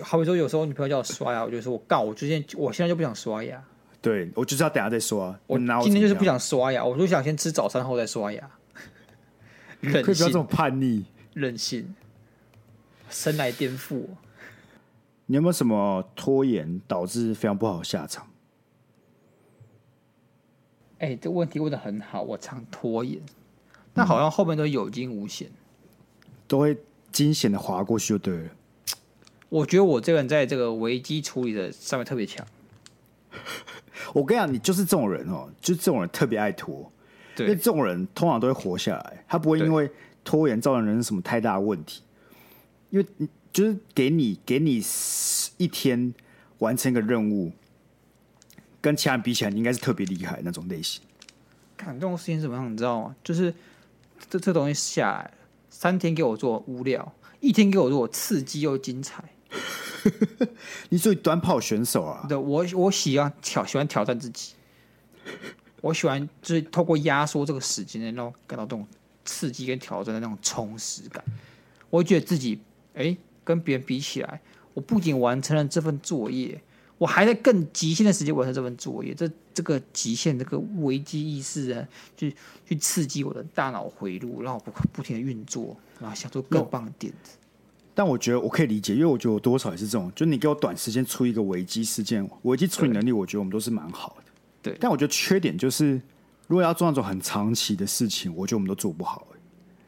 [0.02, 3.62] 好比说，有时候女朋友叫我刷牙，我就说我告我最近，我现在就不想刷牙。
[4.02, 5.38] 对，我就是要等下再刷。
[5.46, 8.50] 我今天就是不想刷牙，我就想先吃早餐后再刷牙。
[9.80, 11.94] 可以不要这么叛逆、任性，
[13.08, 14.08] 生来颠覆我。
[15.26, 18.26] 你有没有什么拖延导致非常不好的下场？
[20.98, 22.20] 哎、欸，这问题问的很好。
[22.20, 23.22] 我常拖延，
[23.94, 25.50] 但好像后面都有惊无险，
[26.46, 26.76] 都会
[27.10, 28.50] 惊险的划过去就对了。
[29.50, 32.44] 我觉得我这个人在这个危机处理的上面特别强。
[34.14, 36.90] 我跟你讲，你就是这种人哦，就是这种人特别爱拖。
[37.36, 39.90] 对，因为这种人通常都会活下来，他不会因为
[40.24, 42.02] 拖延造成人什么太大的问题。
[42.90, 43.06] 因为
[43.52, 44.82] 就是给你给你
[45.58, 46.12] 一天
[46.58, 47.52] 完成一个任务，
[48.80, 51.02] 跟其他人比起来，你应该是特别厉害那种类型。
[51.76, 53.16] 看这种事情怎么样，你知道吗？
[53.22, 53.54] 就是
[54.28, 55.30] 这这东西下来，
[55.68, 59.22] 三天给我做无聊，一天给我做刺激又精彩。
[60.88, 62.24] 你属于短跑选手啊？
[62.28, 64.52] 对，我我喜欢挑喜欢挑战自己，
[65.80, 68.86] 我喜欢就是透过压缩这个时间，然后感到这种
[69.24, 71.22] 刺激跟挑战的那种充实感。
[71.90, 72.60] 我觉得自己
[72.94, 74.40] 哎、欸，跟别人比起来，
[74.74, 76.62] 我不仅完成了这份作业，
[76.96, 79.12] 我还在更极限的时间完成这份作业。
[79.12, 81.86] 这这个极限，这个危机意识啊，
[82.16, 82.34] 去
[82.64, 87.32] 去刺激我的大脑回路，让我不不停的运作，然后想出更棒的点子。
[87.94, 94.32] 但我觉得我可以理解，因为我觉得我多少也是这种，就你给我短时间出一个危机事件，危机处理能力，我觉得我们都是蛮好的。
[94.62, 96.00] 对，但我觉得缺点就是，
[96.46, 99.26] 如果要做那种很长期的事情，我觉得我们都做不好。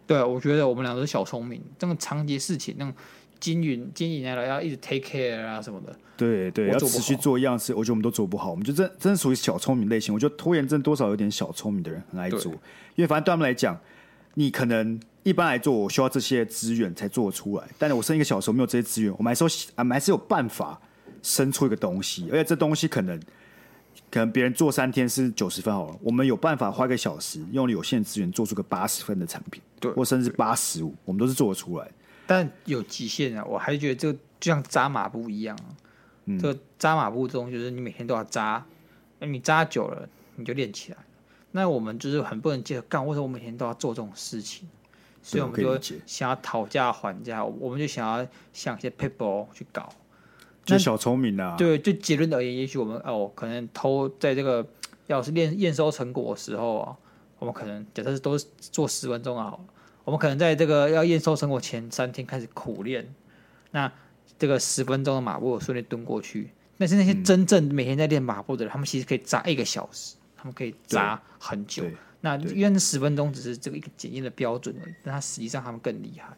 [0.07, 2.93] 对，我觉得我们两个是小聪明，这种长期事情，那种
[3.39, 8.51] 经营经营来了要一直 take care 啊什么的，对对，要持续做一样事，我觉得我们都做不好。
[8.51, 10.13] 我们就真真属于小聪明类型。
[10.13, 12.53] 我觉得拖延症多少有点小聪明的人很爱做，
[12.97, 13.79] 因为反正对他们来讲，
[14.35, 15.01] 你可能。
[15.23, 17.65] 一般来做，我需要这些资源才做得出来。
[17.79, 20.81] 但是我生一个小时候没有这些资源，我们还说，我们还是有办法
[21.23, 22.29] 生出一个东西。
[22.31, 23.19] 而且这东西可能，
[24.11, 31.89] 可能别人做三天是九十分好了，我们有办法花一个小时，用有限资源做出个八十分的产品，对，或甚至八十五，我们都是做得出来。
[32.27, 33.45] 但有极限啊！
[33.45, 35.57] 我还是觉得这个就像扎马步一样，
[36.25, 38.65] 嗯，这个扎马步这种就是你每天都要扎，
[39.19, 40.99] 那你扎久了你就练起来。
[41.51, 44.67] 那我们就是很不能接受干，为什么我每天都要做这种事情？
[45.23, 49.89] 所以我们就想要讨价还价，我们就想要想一些 people 去搞，
[50.65, 51.55] 就小聪明啊。
[51.57, 54.67] 对，就结论而言，也许我们哦，可能偷在这个
[55.07, 56.97] 要是验验收成果的时候啊，
[57.39, 59.57] 我们可能假设是都是做十分钟啊，
[60.05, 63.15] 我们可能在这个要验收成果前三天开始苦练，
[63.71, 63.91] 那
[64.39, 66.51] 这个十分钟的马步顺利蹲过去。
[66.79, 71.85] 但是那些真正每天在练马步的人，嗯，他们其实可以扎一个小时，他们可以扎很久。
[72.23, 76.35] 那因为那十分钟只是这个一个检验的标准而已，但它实际上他们更厉害。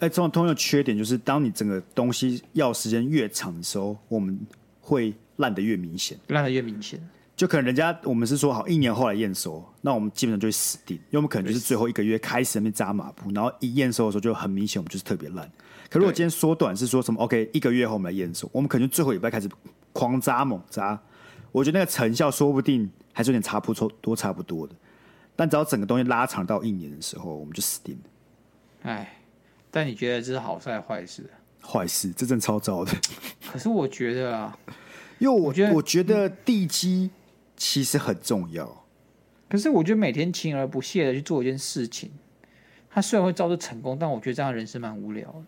[0.00, 4.36] 哎，这种通用的缺点就是，当你整个东西要时间越长的时候，我们
[4.80, 7.00] 会烂的越明显，烂的越明显。
[7.36, 15.50] 就可能人家我们是说好一年后来验收，那我们基本上就会死定，因为我们可能就是最后一个月开始那边扎马步，然后一验收的时候就很明显，我们就是特别烂。
[15.90, 19.48] 可如果今天缩短是说什么？OK，一个月后我们来验收，我们可能最后礼拜开始
[19.92, 21.00] 狂扎猛扎，
[21.54, 24.74] 我觉得那个成效说不定还是有点差不多，多差不多的。
[25.36, 28.90] 但只要整个东西拉长到一年的时候，我们就死定了。
[28.90, 29.20] 哎，
[29.70, 31.30] 但你觉得这是好事还是坏事？
[31.62, 32.90] 坏事，这真超糟的。
[33.52, 34.58] 可是我觉得啊，
[35.20, 37.10] 因为我觉得我觉得地基。
[37.56, 38.84] 其实很重要，
[39.48, 42.10] 可是我觉得每天勤而不懈的去做一件事情，
[42.90, 45.44] 它虽然会造就成功，但我觉得这样的人生蛮无聊的。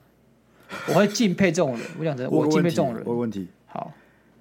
[0.89, 3.03] 我会敬佩这种人，我讲真的，我敬佩这种人。
[3.05, 3.93] 我有问题，好，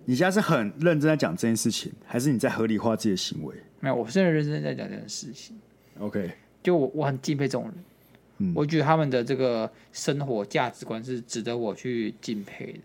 [0.05, 3.55] 你现在是很认真在讲这件事情，还是你在合理化自己的行为？
[3.79, 5.57] 没有，我是认真在讲这件事情。
[5.99, 6.31] OK，
[6.63, 7.73] 就我我很敬佩这种人，
[8.37, 12.79] 嗯，我觉得他们的这个生活价值观是值得我去敬佩的。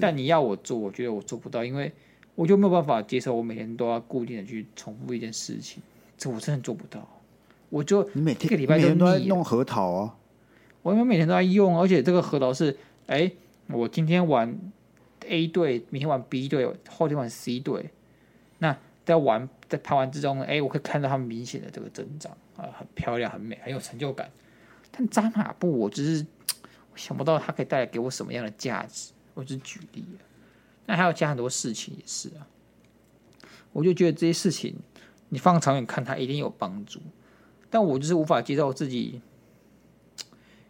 [0.00, 1.92] 但你要我做，我觉得我做不到，因为。
[2.34, 5.82] 我就没有办法接受，我每天都要固定的去重复一件事情，
[6.18, 7.08] 这我真的做不到。
[7.70, 10.14] 我就你每天一个礼拜都在弄核桃啊，
[10.82, 12.76] 我因为每天都在用，而且这个核桃是，
[13.06, 13.32] 哎，
[13.68, 14.54] 我今天玩
[15.26, 17.90] A 队，明天玩 B 队，后天玩 C 队，
[18.58, 24.30] 那在玩在排完之中，哎，我可以看到他们明显的这个增长啊，很漂亮，很美，很有成就感。
[24.90, 26.26] 但扎马步，我只是
[26.92, 30.22] 我想不到它可以带来给我什么样的价值，我只是举例啊。
[30.86, 32.46] 那还有加很多事情也是啊，
[33.72, 34.74] 我就觉得这些事情
[35.28, 37.00] 你放长远看，它一定有帮助。
[37.68, 39.20] 但我就是无法接受自己，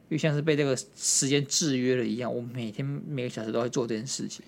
[0.08, 2.34] 又像是被这个时间制约了一样。
[2.34, 4.44] 我每天每个小时都在做这件事情。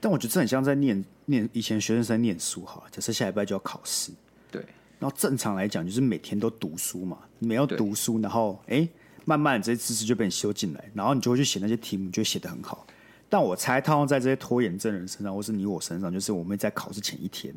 [0.00, 2.82] 但我觉得这很像在念念以前学生在念书哈。
[2.90, 4.12] 假设下礼拜就要考试，
[4.50, 4.64] 对。
[4.98, 8.88] 然后正常来讲就是每天都读书嘛，没有读书，然后哎，
[9.24, 12.86] 慢慢这些知识就被你修进来，然后你就会去写那些题目，就会写得很好。
[13.28, 17.54] 但我猜套用在这些拖延症人身上，或是你我身上，就是我们在考试前一天，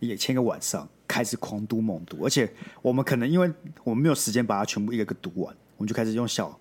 [0.00, 2.50] 也前一个晚上开始狂读猛读，而且
[2.82, 3.50] 我们可能因为
[3.84, 6.58] 我们没有时间把它全部一个个读完，我们就开始用小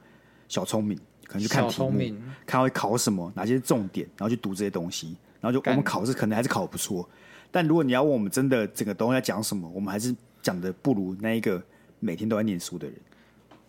[0.48, 2.16] 小聪明，可能去看题目，
[2.46, 7.08] 看会考什么，哪些重点，然后去读这些东西，然后就我们考试可能还是考得不错，
[7.52, 11.62] 但如果你要问我们真的整个东西在讲什么，我们还是讲的不如那一个
[12.00, 12.96] 每天都在念书的人。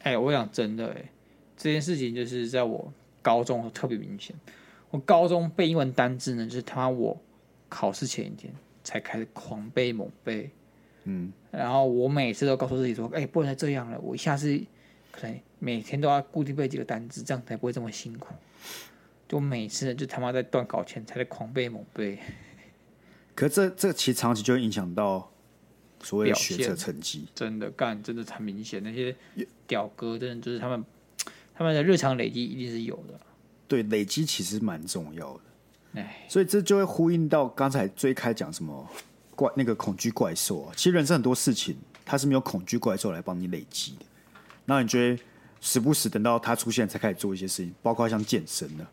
[0.01, 1.11] 哎、欸，我想真的哎、欸，
[1.57, 4.35] 这件事情就是在我高中特别明显。
[4.91, 7.21] 我高中背英文单字呢，就是他妈我
[7.69, 8.53] 考试前一天
[8.85, 10.51] 才开始狂背猛背，
[11.05, 14.61] 嗯，然后我每次都告诉自己说，哎、欸，不能再这样了，我一下次
[15.15, 18.35] 可能每天都要固定背几个单词，这样才不会这么辛苦。
[19.29, 22.19] 就每次就他妈在断考前才在狂背猛背。
[23.35, 25.31] 可这这其实长期就会影响到
[26.03, 29.15] 所谓的学测成绩，真的干真的很明显，那些
[29.67, 30.85] 屌哥真的就是他们
[31.55, 33.19] 他们的日常累积一定是有的。
[33.69, 38.87] 对，累积其实蛮重要的，哎，所以这就会呼应到刚才最开讲什么
[39.35, 40.73] 怪那个恐惧怪兽啊。
[40.77, 44.05] 其实人生很多事情，它是没有恐惧怪兽来帮你累积的。
[44.65, 45.23] 那你觉得
[45.61, 48.87] 时不时等到它出现才开始做一些事情，包括像健身的？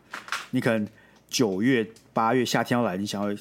[0.50, 0.86] 你可能
[1.28, 3.36] 九月、八月夏天要来，你想要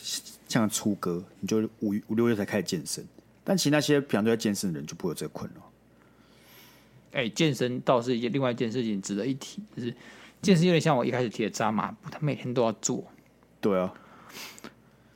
[0.48, 3.06] 像出歌，你就五五六月才开始健身。
[3.44, 5.72] 但其实那些平常都在健身的人就不会有这个困扰。
[7.14, 9.94] 哎，健身倒是一件另外一件事情值得一提，就是。
[10.42, 13.06] 健身有点像我一开始提的扎马步，他每天都要做。
[13.60, 13.94] 对啊，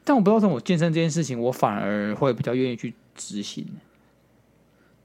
[0.03, 3.67] 但我不知道为什么我健身这件事情，我反而会比较愿意去执行。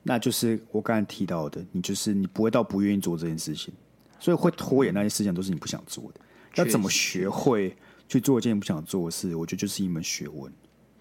[0.02, 3.72] 那就是我刚才提到的，你就是你不会到不愿意做这件事情，
[4.18, 6.20] 所以会拖延那些事情都是你不想做的。
[6.56, 7.76] 要怎么学会
[8.08, 9.36] 去做一件你不想做的事？
[9.36, 10.52] 我觉得就是一门学问。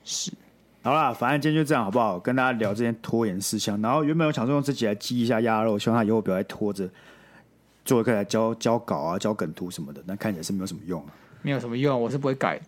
[0.03, 0.31] 是，
[0.81, 2.19] 好啦，反正今天就这样，好不好？
[2.19, 3.81] 跟大家聊这件拖延事项。
[3.81, 6.89] 然后原本我想说用自己来记一下鸭肉，希望他以后不要再拖着。
[7.85, 11.13] 做课来交交稿啊，交梗图什么的，那看起来是没有什么用啊。
[11.41, 12.65] 没有什么用，我是不会改的。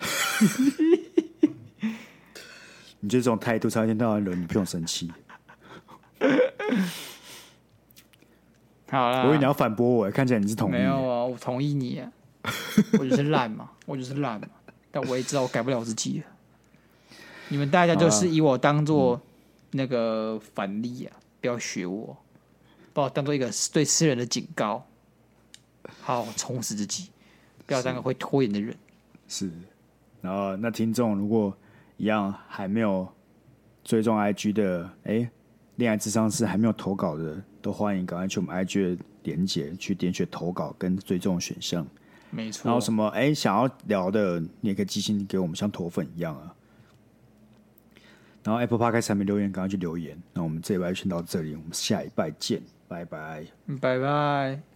[3.00, 5.10] 你就这种态度，差一天到晚惹你不用生气。
[8.90, 10.72] 好了，我以为你要反驳我，看起来你是同意。
[10.72, 12.12] 没有啊，我同意你啊。
[12.98, 14.48] 我就是烂嘛， 我就是烂嘛。
[14.90, 16.22] 但我也知道我改不了自己。
[17.48, 19.20] 你们大家就是以我当做
[19.72, 22.16] 那个反例啊，不要学我。
[22.92, 24.84] 把我当做一个对私人的警告，
[26.00, 27.08] 好好充实自己，
[27.66, 28.76] 不要当个会拖延的人。
[29.28, 29.48] 是，
[30.20, 31.56] 然后那听众如果
[31.96, 33.06] 一样还没有
[33.84, 35.30] 追踪 IG 的，哎，
[35.80, 41.84] 恋爱智商是还没有投稿的，都欢迎赶快去我们 IG 的连接去点选投稿跟追踪选项。
[42.30, 42.68] 没错。
[42.68, 46.54] 然后什么哎想要聊的，你也可以寄信给我们，像头粉一样啊。
[48.44, 50.16] 然后 Apple Podcast 上面留言，赶快去留言。
[50.34, 52.62] 那我们这一拜就先到这里，我们下一拜见。
[52.86, 53.46] 拜拜，
[53.80, 54.69] 拜拜。